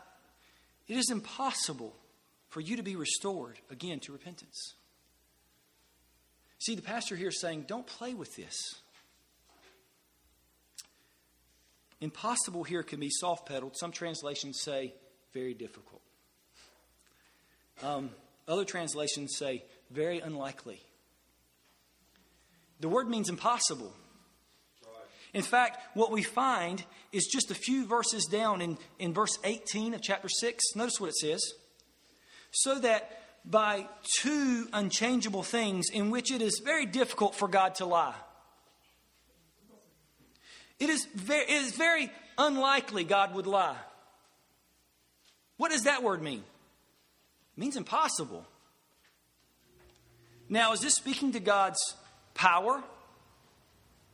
[0.89, 1.95] it is impossible
[2.51, 4.75] for you to be restored again to repentance.
[6.59, 8.77] See, the pastor here is saying, don't play with this.
[12.01, 13.77] Impossible here can be soft pedaled.
[13.77, 14.93] Some translations say
[15.33, 16.03] very difficult.
[17.83, 18.11] Um,
[18.49, 20.81] other translations say very unlikely.
[22.81, 23.93] The word means impossible.
[25.33, 29.95] In fact, what we find is just a few verses down in, in verse 18
[29.95, 30.63] of chapter 6.
[30.77, 31.41] Notice what it says.
[32.51, 37.87] So that by two unchangeable things in which it is very difficult for God to
[37.87, 38.15] lie.
[40.79, 43.77] It is very, it is very unlikely God would lie.
[45.57, 46.43] What does that word mean?
[47.57, 48.47] It means impossible.
[50.49, 51.79] Now, is this speaking to God's
[52.35, 52.83] power?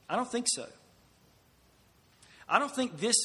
[0.09, 0.67] I don't think so.
[2.49, 3.17] I don't think this,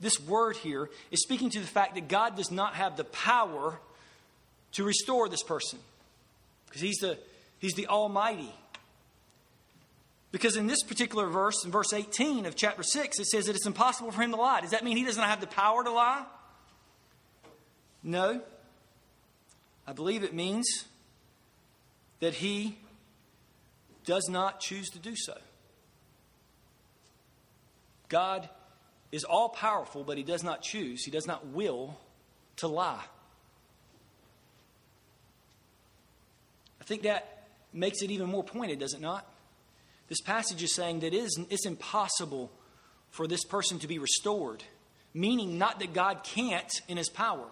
[0.00, 3.78] this word here is speaking to the fact that God does not have the power
[4.72, 5.78] to restore this person
[6.66, 7.18] because he's the,
[7.58, 8.52] he's the Almighty.
[10.30, 13.66] Because in this particular verse, in verse 18 of chapter 6, it says that it's
[13.66, 14.60] impossible for him to lie.
[14.60, 16.24] Does that mean he doesn't have the power to lie?
[18.02, 18.42] No.
[19.88, 20.84] I believe it means
[22.20, 22.76] that he
[24.04, 25.32] does not choose to do so.
[28.10, 28.50] God
[29.10, 31.98] is all powerful, but he does not choose, he does not will
[32.56, 33.02] to lie.
[36.82, 39.26] I think that makes it even more pointed, does it not?
[40.08, 42.50] This passage is saying that it is, it's impossible
[43.10, 44.64] for this person to be restored,
[45.14, 47.46] meaning not that God can't in his power,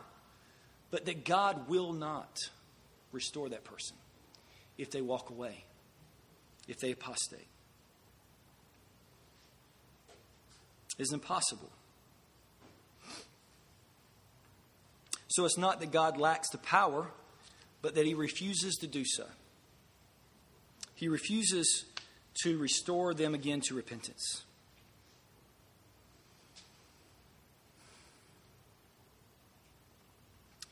[0.91, 2.39] but that God will not
[3.13, 3.97] restore that person
[4.79, 5.65] if they walk away,
[6.69, 7.49] if they apostate.
[10.99, 11.71] is impossible.
[15.29, 17.09] So it's not that God lacks the power,
[17.83, 19.27] but that he refuses to do so.
[20.95, 21.85] He refuses
[22.43, 24.45] to restore them again to repentance.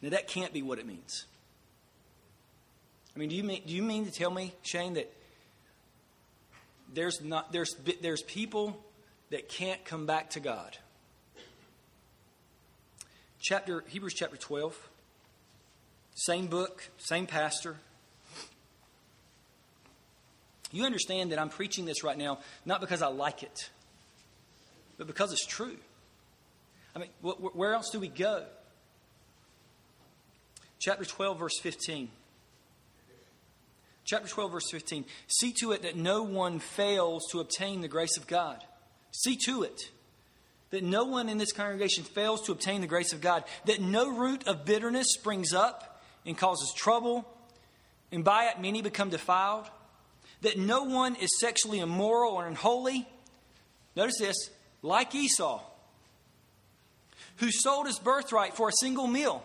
[0.05, 1.25] Now, that can't be what it means.
[3.17, 5.11] I mean, do you mean, do you mean to tell me, Shane, that
[6.93, 8.79] there's, not, there's, there's people
[9.31, 10.77] that can't come back to God?
[13.41, 14.77] Chapter, Hebrews chapter 12,
[16.17, 17.77] same book, same pastor.
[20.71, 23.71] You understand that I'm preaching this right now not because I like it,
[24.99, 25.79] but because it's true.
[26.95, 28.45] I mean, where else do we go?
[30.79, 32.09] Chapter 12, verse 15.
[34.05, 35.05] Chapter 12, verse 15.
[35.29, 38.63] See to it that no one fails to obtain the grace of God.
[39.13, 39.91] See to it
[40.71, 44.11] that no one in this congregation fails to obtain the grace of God, that no
[44.11, 47.25] root of bitterness springs up and causes trouble,
[48.11, 49.67] and by it many become defiled,
[50.43, 53.09] that no one is sexually immoral or unholy.
[53.95, 54.51] Notice this
[54.83, 55.63] like Esau,
[57.37, 59.45] who sold his birthright for a single meal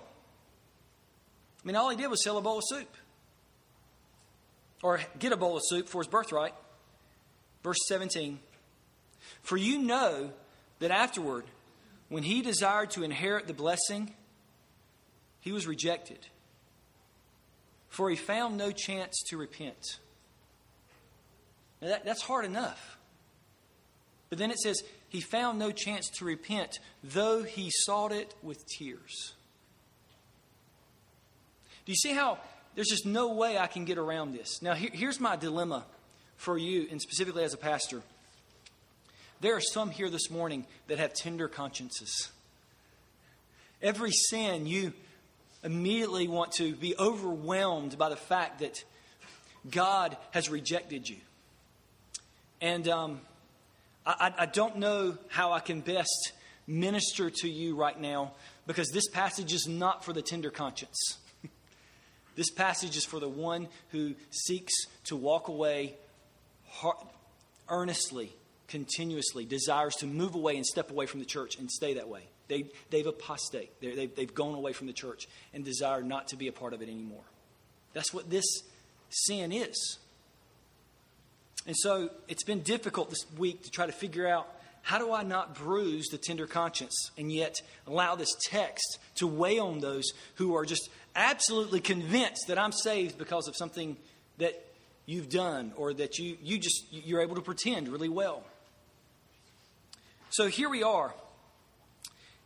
[1.70, 2.89] mean, all he did was sell a bowl of soup
[4.82, 6.55] or get a bowl of soup for his birthright.
[7.63, 8.39] Verse 17
[9.43, 10.32] For you know
[10.80, 11.45] that afterward,
[12.07, 14.15] when he desired to inherit the blessing,
[15.41, 16.20] he was rejected,
[17.88, 19.99] for he found no chance to repent.
[21.84, 22.97] Now that, that's hard enough.
[24.32, 28.65] But then it says, he found no chance to repent, though he sought it with
[28.67, 29.34] tears.
[31.90, 32.38] Do you see how
[32.76, 34.62] there's just no way I can get around this?
[34.62, 35.86] Now, here, here's my dilemma
[36.38, 38.04] for you, and specifically as a pastor.
[39.42, 42.30] There are some here this morning that have tender consciences.
[43.82, 44.94] Every sin, you
[45.64, 48.84] immediately want to be overwhelmed by the fact that
[49.72, 51.18] God has rejected you.
[52.62, 53.22] And um,
[54.06, 56.34] I, I don't know how I can best
[56.68, 58.34] minister to you right now
[58.68, 61.18] because this passage is not for the tender conscience.
[62.40, 64.72] This passage is for the one who seeks
[65.08, 65.96] to walk away
[67.68, 68.32] earnestly,
[68.70, 72.22] continuously, desires to move away and step away from the church and stay that way.
[72.48, 73.82] They, they've apostate.
[73.82, 76.82] they they've gone away from the church and desire not to be a part of
[76.82, 77.26] it anymore.
[77.92, 78.46] That's what this
[79.10, 79.98] sin is.
[81.68, 84.48] And so it's been difficult this week to try to figure out
[84.82, 89.60] how do I not bruise the tender conscience and yet allow this text to weigh
[89.60, 93.97] on those who are just absolutely convinced that I'm saved because of something
[94.38, 94.65] that
[95.05, 98.43] you've done or that you, you just you're able to pretend really well.
[100.30, 101.13] So here we are.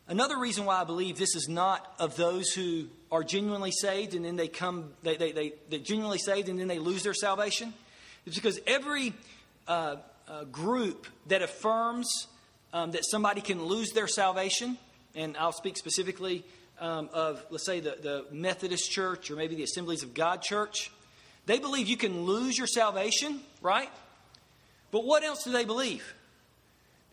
[0.08, 4.26] Another reason why I believe this is not of those who are genuinely saved and
[4.26, 7.74] then they come, they, they, they, they genuinely saved and then they lose their salvation
[8.26, 9.14] is because every
[9.68, 9.98] uh,
[10.28, 12.28] uh, group that affirms
[12.74, 14.78] um, that somebody can lose their salvation,
[15.16, 16.44] and I'll speak specifically
[16.84, 20.92] um, of, let's say, the, the Methodist Church or maybe the Assemblies of God Church.
[21.46, 23.90] They believe you can lose your salvation, right?
[24.92, 26.14] But what else do they believe?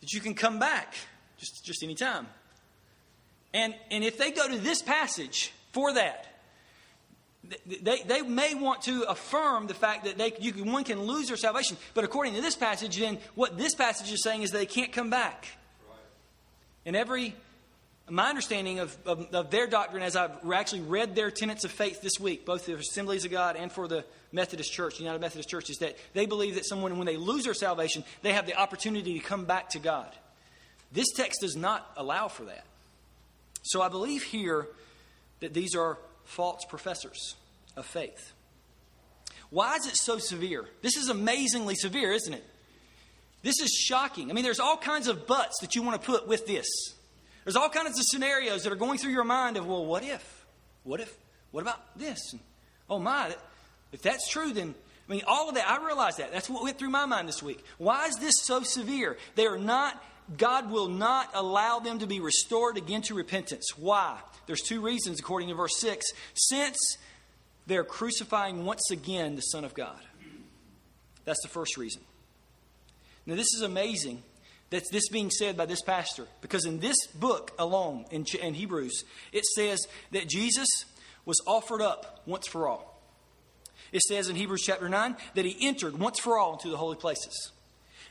[0.00, 0.94] That you can come back
[1.38, 2.26] just, just any time.
[3.54, 6.26] And, and if they go to this passage for that,
[7.66, 11.36] they, they may want to affirm the fact that they, you, one can lose their
[11.36, 11.76] salvation.
[11.94, 15.10] But according to this passage, then what this passage is saying is they can't come
[15.10, 15.46] back.
[15.88, 15.98] Right.
[16.86, 17.34] And every
[18.10, 22.02] my understanding of, of, of, their doctrine as I've actually read their tenets of faith
[22.02, 25.70] this week, both the Assemblies of God and for the Methodist Church, United Methodist Church,
[25.70, 29.18] is that they believe that someone, when they lose their salvation, they have the opportunity
[29.18, 30.10] to come back to God.
[30.92, 32.64] This text does not allow for that.
[33.62, 34.66] So I believe here
[35.40, 37.36] that these are false professors
[37.76, 38.32] of faith.
[39.50, 40.66] Why is it so severe?
[40.82, 42.44] This is amazingly severe, isn't it?
[43.42, 44.30] This is shocking.
[44.30, 46.66] I mean, there's all kinds of buts that you want to put with this.
[47.44, 50.46] There's all kinds of scenarios that are going through your mind of, well, what if?
[50.84, 51.16] What if?
[51.50, 52.32] What about this?
[52.32, 52.40] And,
[52.88, 53.34] oh my,
[53.92, 54.74] if that's true, then
[55.10, 56.32] I mean, all of that, I realize that.
[56.32, 57.64] That's what went through my mind this week.
[57.78, 59.18] Why is this so severe?
[59.34, 60.00] They are not,
[60.38, 63.76] God will not allow them to be restored again to repentance.
[63.76, 64.18] Why?
[64.46, 66.06] There's two reasons, according to verse 6.
[66.34, 66.78] Since
[67.66, 69.98] they're crucifying once again the Son of God.
[71.24, 72.02] That's the first reason.
[73.26, 74.22] Now, this is amazing
[74.70, 79.04] that's this being said by this pastor because in this book alone in, in Hebrews
[79.32, 79.80] it says
[80.12, 80.68] that Jesus
[81.24, 83.00] was offered up once for all.
[83.92, 86.96] It says in Hebrews chapter 9 that he entered once for all into the holy
[86.96, 87.50] places.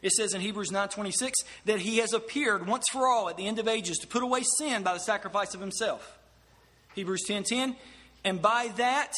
[0.02, 3.60] It says in Hebrews 9:26 that he has appeared once for all at the end
[3.60, 6.18] of ages to put away sin by the sacrifice of himself.
[6.96, 7.76] Hebrews 10:10
[8.24, 9.14] and by that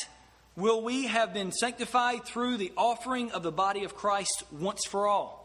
[0.55, 5.07] will we have been sanctified through the offering of the body of Christ once for
[5.07, 5.41] all.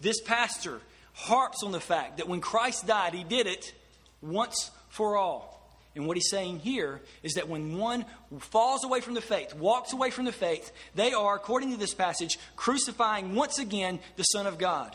[0.00, 0.80] This pastor
[1.18, 3.74] harps on the fact that when Christ died, he did it
[4.22, 5.58] once for all.
[5.94, 8.04] And what he's saying here is that when one
[8.38, 11.92] falls away from the faith, walks away from the faith, they are, according to this
[11.92, 14.94] passage, crucifying once again the Son of God.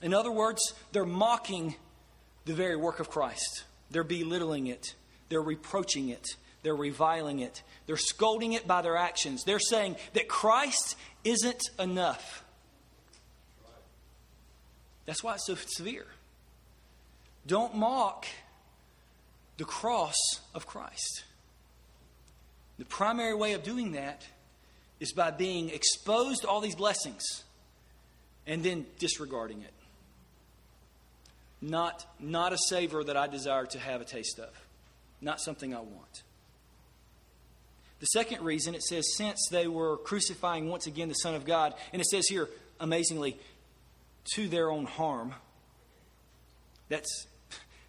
[0.00, 1.74] In other words, they're mocking
[2.44, 3.64] the very work of Christ.
[3.90, 4.94] They're belittling it,
[5.28, 9.42] they're reproaching it, they're reviling it, they're scolding it by their actions.
[9.42, 12.44] They're saying that Christ isn't enough.
[15.08, 16.04] That's why it's so severe.
[17.46, 18.26] Don't mock
[19.56, 20.18] the cross
[20.54, 21.24] of Christ.
[22.78, 24.26] The primary way of doing that
[25.00, 27.24] is by being exposed to all these blessings
[28.46, 29.72] and then disregarding it.
[31.62, 34.50] Not, not a savor that I desire to have a taste of,
[35.22, 36.22] not something I want.
[38.00, 41.72] The second reason it says, since they were crucifying once again the Son of God,
[41.94, 43.38] and it says here, amazingly,
[44.34, 45.34] to their own harm.
[46.88, 47.04] That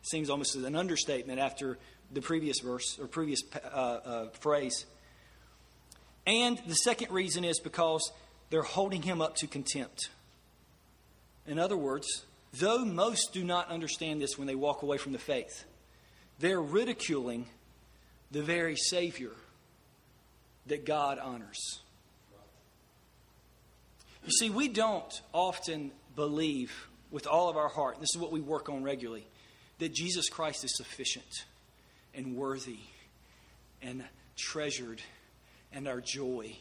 [0.01, 1.77] seems almost an understatement after
[2.11, 4.86] the previous verse or previous uh, uh, phrase.
[6.25, 8.11] And the second reason is because
[8.49, 10.09] they're holding him up to contempt.
[11.47, 15.19] In other words, though most do not understand this when they walk away from the
[15.19, 15.65] faith,
[16.39, 17.47] they're ridiculing
[18.32, 19.32] the very Savior
[20.67, 21.80] that God honors.
[24.26, 28.32] You see, we don't often believe with all of our heart, and this is what
[28.32, 29.26] we work on regularly,
[29.80, 31.45] that Jesus Christ is sufficient
[32.13, 32.80] and worthy
[33.82, 34.03] and
[34.38, 35.01] treasured
[35.72, 36.55] and our joy,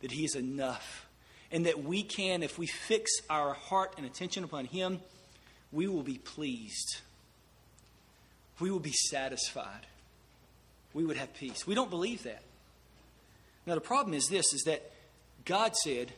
[0.00, 1.06] that He is enough,
[1.50, 5.00] and that we can, if we fix our heart and attention upon Him,
[5.72, 6.98] we will be pleased.
[8.58, 9.86] We will be satisfied.
[10.92, 11.66] We would have peace.
[11.66, 12.42] We don't believe that.
[13.66, 14.90] Now, the problem is this is that
[15.44, 16.12] God said,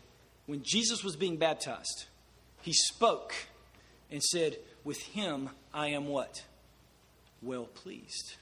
[0.49, 2.07] when Jesus was being baptized,
[2.63, 3.35] He spoke
[4.11, 6.43] and said, With Him I am what?
[7.43, 8.35] Well pleased.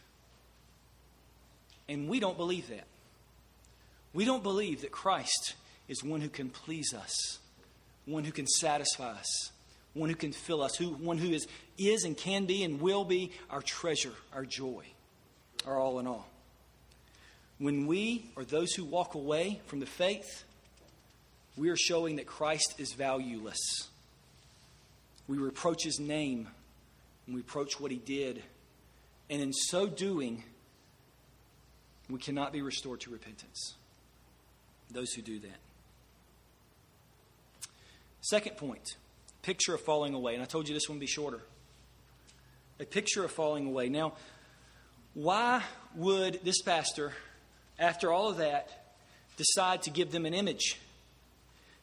[1.88, 2.86] And we don't believe that.
[4.14, 5.54] We don't believe that Christ
[5.88, 7.40] is one who can please us,
[8.04, 9.50] one who can satisfy us,
[9.92, 13.04] one who can fill us, who, one who is, is and can be and will
[13.04, 14.84] be our treasure, our joy,
[15.66, 16.28] our all in all.
[17.58, 20.44] When we, or those who walk away from the faith,
[21.56, 23.88] we are showing that Christ is valueless.
[25.26, 26.48] We reproach his name
[27.26, 28.42] and we reproach what he did.
[29.30, 30.44] And in so doing,
[32.08, 33.74] we cannot be restored to repentance.
[34.90, 35.58] Those who do that.
[38.20, 38.96] Second point
[39.42, 40.34] picture of falling away.
[40.34, 41.40] And I told you this one would be shorter.
[42.80, 43.88] A picture of falling away.
[43.88, 44.14] Now,
[45.14, 45.62] why
[45.94, 47.12] would this pastor,
[47.78, 48.96] after all of that,
[49.36, 50.80] decide to give them an image?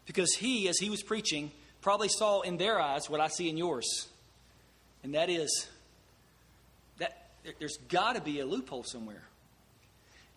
[0.06, 1.52] Because he, as he was preaching,
[1.82, 4.08] probably saw in their eyes what I see in yours.
[5.04, 5.68] And that is
[6.98, 7.30] that
[7.60, 9.24] there's got to be a loophole somewhere.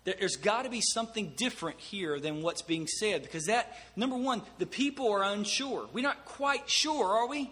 [0.05, 4.43] There's got to be something different here than what's being said because that, number one,
[4.59, 5.89] the people are unsure.
[5.93, 7.41] We're not quite sure, are we?
[7.41, 7.49] I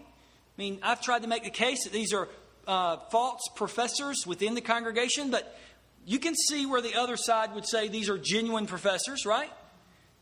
[0.57, 2.29] mean, I've tried to make the case that these are
[2.65, 5.57] uh, false professors within the congregation, but
[6.05, 9.49] you can see where the other side would say these are genuine professors, right?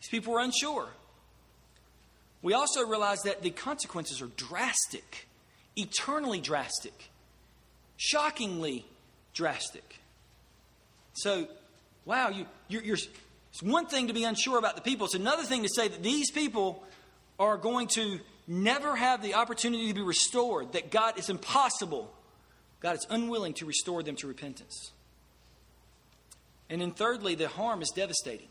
[0.02, 0.88] These people are unsure.
[2.44, 5.28] We also realize that the consequences are drastic,
[5.78, 7.10] eternally drastic,
[7.98, 8.86] shockingly
[9.34, 10.00] drastic.
[11.14, 11.48] So,
[12.06, 15.44] wow, you, you're, you're, it's one thing to be unsure about the people, it's another
[15.44, 16.84] thing to say that these people
[17.39, 22.14] are going to never have the opportunity to be restored, that God is impossible.
[22.82, 24.91] God is unwilling to restore them to repentance.
[26.70, 28.50] And then, thirdly, the harm is devastating.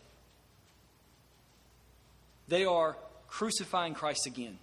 [2.49, 2.97] They are
[3.32, 4.58] crucifying Christ again.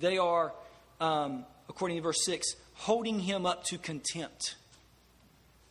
[0.00, 0.52] They are,
[1.00, 4.56] um, according to verse 6, holding him up to contempt.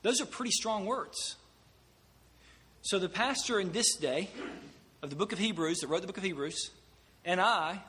[0.02, 1.36] Those are pretty strong words.
[2.84, 4.30] So, the pastor in this day
[5.02, 6.72] of the book of Hebrews, that wrote the book of Hebrews,
[7.26, 7.82] and I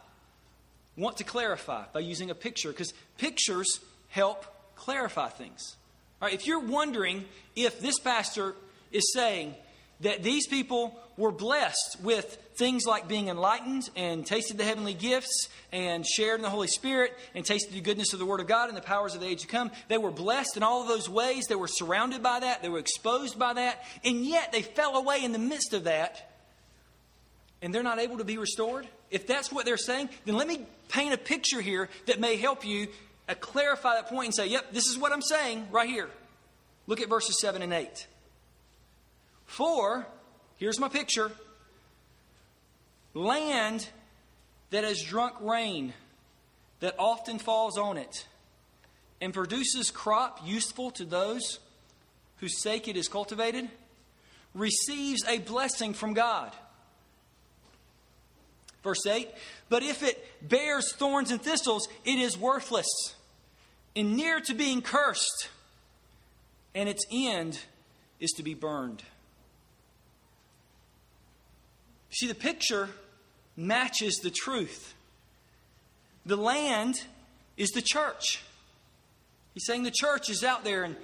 [0.97, 3.78] want to clarify by using a picture, because pictures
[4.09, 5.76] help clarify things.
[6.20, 8.57] All right, if you're wondering if this pastor
[8.90, 9.55] is saying
[10.01, 15.49] that these people were blessed with things like being enlightened and tasted the heavenly gifts
[15.73, 18.69] and shared in the Holy Spirit and tasted the goodness of the Word of God
[18.69, 19.71] and the powers of the age to come.
[19.89, 21.47] They were blessed in all of those ways.
[21.47, 22.63] They were surrounded by that.
[22.63, 23.85] They were exposed by that.
[24.05, 26.31] And yet they fell away in the midst of that.
[27.61, 28.87] And they're not able to be restored.
[29.11, 32.65] if that's what they're saying, then let me paint a picture here that may help
[32.65, 32.89] you
[33.29, 36.09] uh, clarify that point and say, yep, this is what I'm saying right here.
[36.87, 38.07] Look at verses 7 and 8.
[39.47, 40.07] For,
[40.63, 41.33] here's my picture
[43.15, 43.89] land
[44.71, 45.93] that has drunk rain
[46.79, 48.29] that often falls on it
[49.21, 51.59] and produces crop useful to those
[52.37, 53.69] whose sake it is cultivated
[54.55, 56.53] receives a blessing from God.
[58.85, 59.29] Verse 8
[59.69, 63.17] But if it bears thorns and thistles, it is worthless
[63.97, 65.49] and near to being cursed,
[66.73, 67.59] and its end
[68.21, 69.03] is to be burned.
[72.13, 72.89] See, the picture
[73.57, 74.95] matches the truth.
[76.27, 77.03] The land
[77.57, 78.43] is the church.
[79.55, 80.97] He's saying the church is out there, and,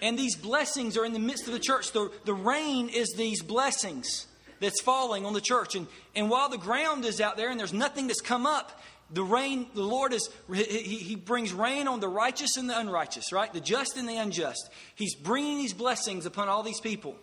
[0.00, 1.92] and these blessings are in the midst of the church.
[1.92, 4.26] The, the rain is these blessings
[4.60, 5.74] that's falling on the church.
[5.74, 9.22] And, and while the ground is out there and there's nothing that's come up, the
[9.22, 13.52] rain, the Lord is, he, he brings rain on the righteous and the unrighteous, right?
[13.52, 14.70] The just and the unjust.
[14.94, 17.16] He's bringing these blessings upon all these people.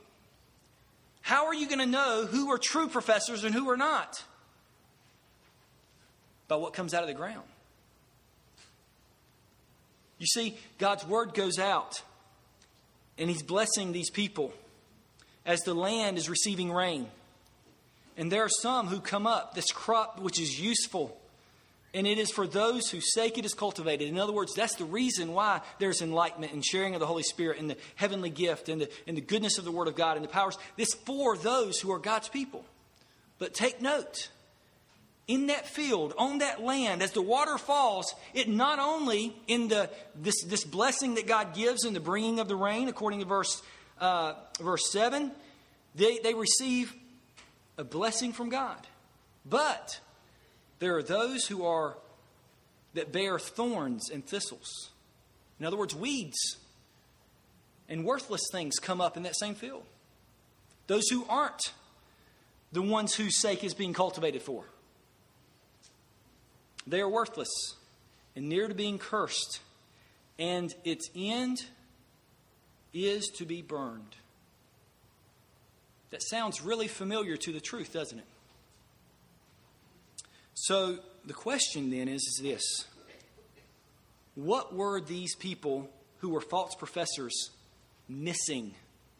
[1.22, 4.24] How are you going to know who are true professors and who are not?
[6.48, 7.48] By what comes out of the ground.
[10.18, 12.02] You see, God's word goes out,
[13.18, 14.54] and He's blessing these people
[15.46, 17.08] as the land is receiving rain.
[18.18, 21.19] And there are some who come up, this crop which is useful,
[21.94, 24.08] and it is for those whose sake it is cultivated.
[24.08, 27.60] In other words, that's the reason why there's enlightenment and sharing of the Holy Spirit
[27.60, 30.24] and the heavenly gift and the, and the goodness of the Word of God and
[30.24, 30.58] the powers.
[30.78, 32.64] This for those who are God's people.
[33.40, 34.30] But take note
[35.28, 39.90] in that field, on that land, as the water falls, it not only in the
[40.16, 43.62] this, this blessing that God gives in the bringing of the rain, according to verse
[44.00, 45.32] uh, verse seven,
[45.96, 46.94] they, they receive
[47.78, 48.78] a blessing from God.
[49.46, 50.00] But
[50.80, 51.98] there are those who are
[52.94, 54.90] that bear thorns and thistles.
[55.60, 56.58] In other words, weeds
[57.88, 59.84] and worthless things come up in that same field.
[60.88, 61.74] Those who aren't
[62.72, 64.64] the ones whose sake is being cultivated for.
[66.88, 67.50] They are worthless
[68.36, 69.60] and near to being cursed,
[70.38, 71.66] and its end
[72.94, 74.16] is to be burned.
[76.12, 78.26] That sounds really familiar to the truth, doesn't it?
[80.62, 82.86] So the question then is, is this
[84.36, 87.52] What were these people who were false professors
[88.10, 88.74] missing?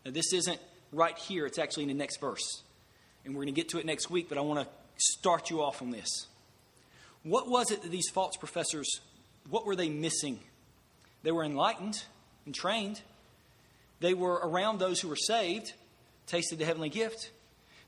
[0.04, 0.60] Now, this isn't
[0.92, 2.62] right here, it's actually in the next verse.
[3.24, 5.62] And we're going to get to it next week, but I want to start you
[5.62, 6.28] off on this.
[7.24, 9.00] What was it that these false professors,
[9.50, 10.40] what were they missing?
[11.24, 12.04] They were enlightened
[12.46, 13.02] and trained.
[14.02, 15.74] They were around those who were saved,
[16.28, 17.32] tasted the heavenly gift.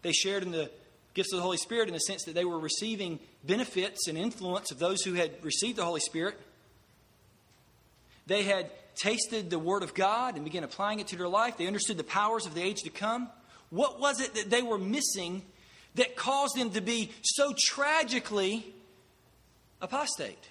[0.04, 0.70] They shared in the
[1.14, 4.72] gifts of the Holy Spirit in the sense that they were receiving benefits and influence
[4.72, 6.40] of those who had received the Holy Spirit.
[8.28, 11.58] They had tasted the Word of God and began applying it to their life.
[11.58, 13.30] They understood the powers of the age to come.
[13.70, 15.44] What was it that they were missing
[15.96, 18.74] that caused them to be so tragically
[19.82, 20.50] apostate?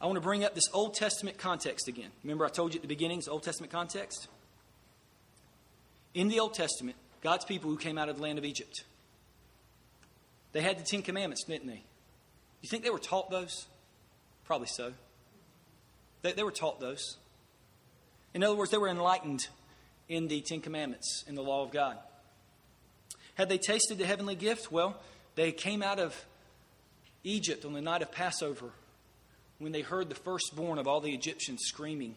[0.00, 2.10] I want to bring up this Old Testament context again.
[2.22, 4.28] Remember, I told you at the beginning, it's Old Testament context?
[6.14, 8.84] In the Old Testament, God's people who came out of the land of Egypt,
[10.52, 11.82] they had the Ten Commandments, didn't they?
[12.62, 13.66] You think they were taught those?
[14.44, 14.92] Probably so.
[16.22, 17.16] They, they were taught those.
[18.34, 19.46] In other words, they were enlightened
[20.08, 21.98] in the Ten Commandments, in the law of God.
[23.34, 24.72] Had they tasted the heavenly gift?
[24.72, 24.96] Well,
[25.34, 26.24] they came out of
[27.22, 28.70] Egypt on the night of Passover
[29.58, 32.14] when they heard the firstborn of all the Egyptians screaming,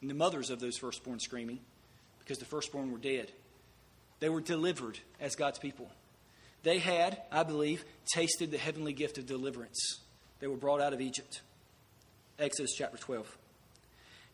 [0.00, 1.58] and the mothers of those firstborn screaming
[2.20, 3.30] because the firstborn were dead.
[4.20, 5.90] They were delivered as God's people.
[6.62, 10.00] They had, I believe, tasted the heavenly gift of deliverance.
[10.40, 11.40] They were brought out of Egypt.
[12.38, 13.36] Exodus chapter 12.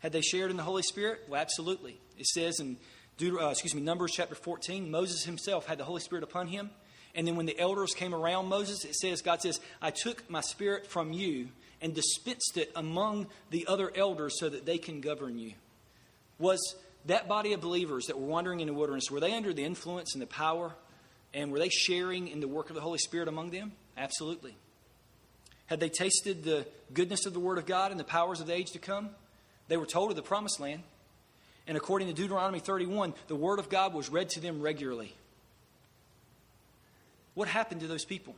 [0.00, 1.20] Had they shared in the Holy Spirit?
[1.28, 1.98] Well, absolutely.
[2.18, 2.76] It says in
[3.18, 6.70] Deut- uh, excuse me, Numbers chapter 14, Moses himself had the Holy Spirit upon him.
[7.14, 10.42] And then when the elders came around Moses, it says, God says, I took my
[10.42, 11.48] spirit from you
[11.80, 15.54] and dispensed it among the other elders so that they can govern you.
[16.38, 16.76] Was
[17.06, 20.14] that body of believers that were wandering in the wilderness, were they under the influence
[20.14, 20.74] and the power?
[21.34, 23.72] And were they sharing in the work of the Holy Spirit among them?
[23.96, 24.56] Absolutely.
[25.66, 28.54] Had they tasted the goodness of the Word of God and the powers of the
[28.54, 29.10] age to come?
[29.68, 30.82] They were told of the promised land.
[31.66, 35.14] And according to Deuteronomy 31, the Word of God was read to them regularly.
[37.34, 38.34] What happened to those people?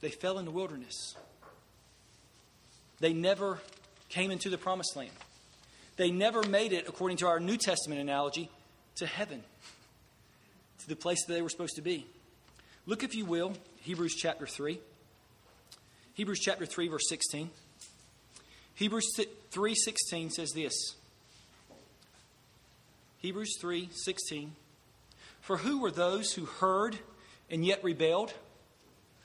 [0.00, 1.14] They fell in the wilderness.
[3.00, 3.60] They never
[4.08, 5.10] came into the promised land.
[5.98, 8.48] They never made it, according to our New Testament analogy,
[8.96, 9.42] to heaven.
[10.78, 12.06] to the place that they were supposed to be.
[12.86, 14.78] Look, if you will, Hebrews chapter 3.
[16.14, 17.50] Hebrews chapter 3, verse 16.
[18.76, 19.10] Hebrews
[19.50, 20.94] 3:16 says this.
[23.18, 24.52] Hebrews 3:16
[25.40, 27.00] For who were those who heard
[27.50, 28.34] and yet rebelled?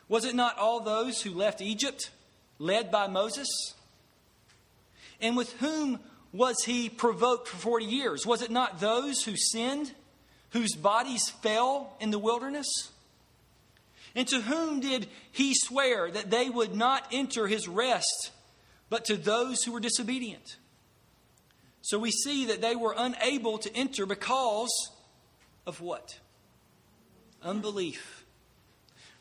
[0.10, 2.10] Was it not all those who left Egypt
[2.58, 3.48] led by Moses?
[5.22, 6.00] And with whom
[6.34, 8.26] was he provoked for 40 years?
[8.26, 9.92] Was it not those who sinned,
[10.50, 12.90] whose bodies fell in the wilderness?
[14.16, 18.32] And to whom did he swear that they would not enter his rest,
[18.90, 20.58] but to those who were disobedient?
[21.82, 24.72] So we see that they were unable to enter because
[25.68, 26.20] of what?
[27.44, 28.23] Unbelief.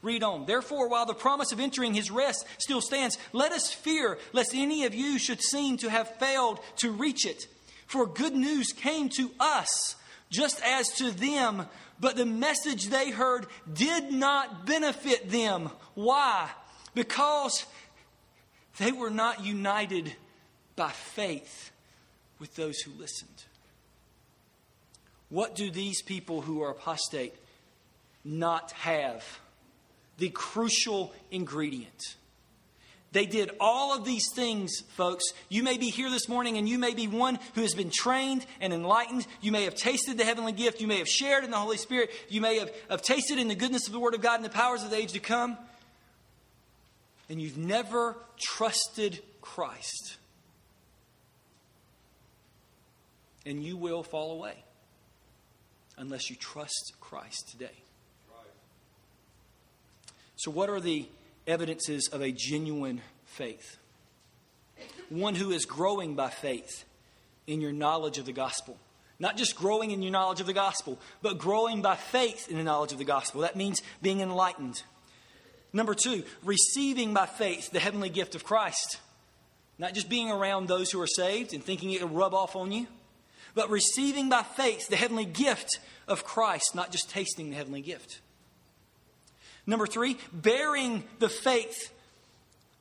[0.03, 0.47] Read on.
[0.47, 4.85] Therefore, while the promise of entering his rest still stands, let us fear lest any
[4.85, 7.47] of you should seem to have failed to reach it.
[7.87, 9.95] For good news came to us,
[10.29, 11.67] just as to them,
[12.01, 15.71] but the message they heard did not benefit them.
[15.95, 16.51] Why?
[16.95, 17.65] Because
[18.79, 20.13] they were not united
[20.75, 21.71] by faith
[22.41, 23.45] with those who listened.
[25.29, 27.35] What do these people who are apostate
[28.25, 29.25] not have?
[30.19, 32.17] The crucial ingredient.
[33.13, 35.25] They did all of these things, folks.
[35.51, 38.47] You may be here this morning and you may be one who has been trained
[38.59, 39.27] and enlightened.
[39.43, 40.81] You may have tasted the heavenly gift.
[40.81, 42.11] You may have shared in the Holy Spirit.
[42.31, 44.51] You may have, have tasted in the goodness of the Word of God and the
[44.51, 45.59] powers of the age to come.
[47.29, 50.17] And you've never trusted Christ.
[53.45, 54.65] And you will fall away
[55.99, 57.83] unless you trust Christ today.
[60.43, 61.07] So, what are the
[61.47, 63.79] evidences of a genuine faith?
[65.09, 66.85] One who is growing by faith
[67.47, 68.77] in your knowledge of the gospel.
[69.21, 72.65] Not just growing in your knowledge of the gospel, but growing by faith in the
[72.65, 73.43] knowledge of the gospel.
[73.43, 74.83] That means being enlightened.
[75.73, 78.99] Number two, receiving by faith the heavenly gift of Christ.
[79.79, 82.73] Not just being around those who are saved and thinking it will rub off on
[82.73, 82.89] you,
[83.55, 85.79] but receiving by faith the heavenly gift
[86.09, 88.22] of Christ, not just tasting the heavenly gift.
[89.67, 91.93] Number three, bearing the faith,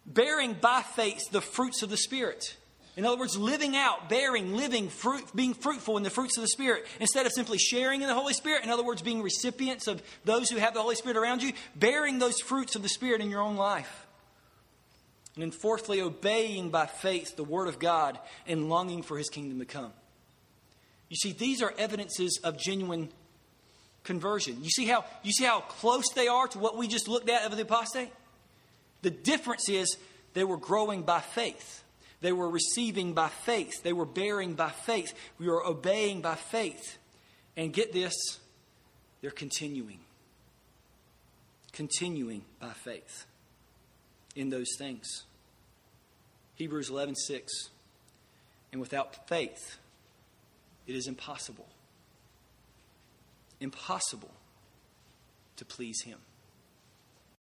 [0.06, 2.56] bearing by faith the fruits of the Spirit.
[2.98, 6.50] In other words, living out, bearing, living, fruit, being fruitful in the fruits of the
[6.50, 6.86] Spirit.
[7.00, 10.50] Instead of simply sharing in the Holy Spirit, in other words, being recipients of those
[10.50, 13.42] who have the Holy Spirit around you, bearing those fruits of the Spirit in your
[13.42, 14.08] own life.
[15.36, 19.60] And then, fourthly, obeying by faith the Word of God and longing for His kingdom
[19.60, 19.94] to come.
[21.08, 23.10] You see, these are evidences of genuine
[24.04, 24.64] conversion.
[24.64, 27.46] You see how you see how close they are to what we just looked at
[27.46, 28.10] of the apostate?
[29.02, 29.98] The difference is
[30.34, 31.84] they were growing by faith.
[32.22, 33.82] They were receiving by faith.
[33.84, 35.14] They were bearing by faith.
[35.40, 36.98] We were obeying by faith.
[37.58, 38.14] And get this,
[39.22, 40.00] they're continuing.
[41.74, 43.26] Continuing by faith
[44.36, 45.24] in those things.
[46.56, 47.70] Hebrews 11 6.
[48.72, 49.78] And without faith,
[50.88, 51.68] it is impossible
[53.62, 54.32] impossible
[55.56, 56.18] to please Him.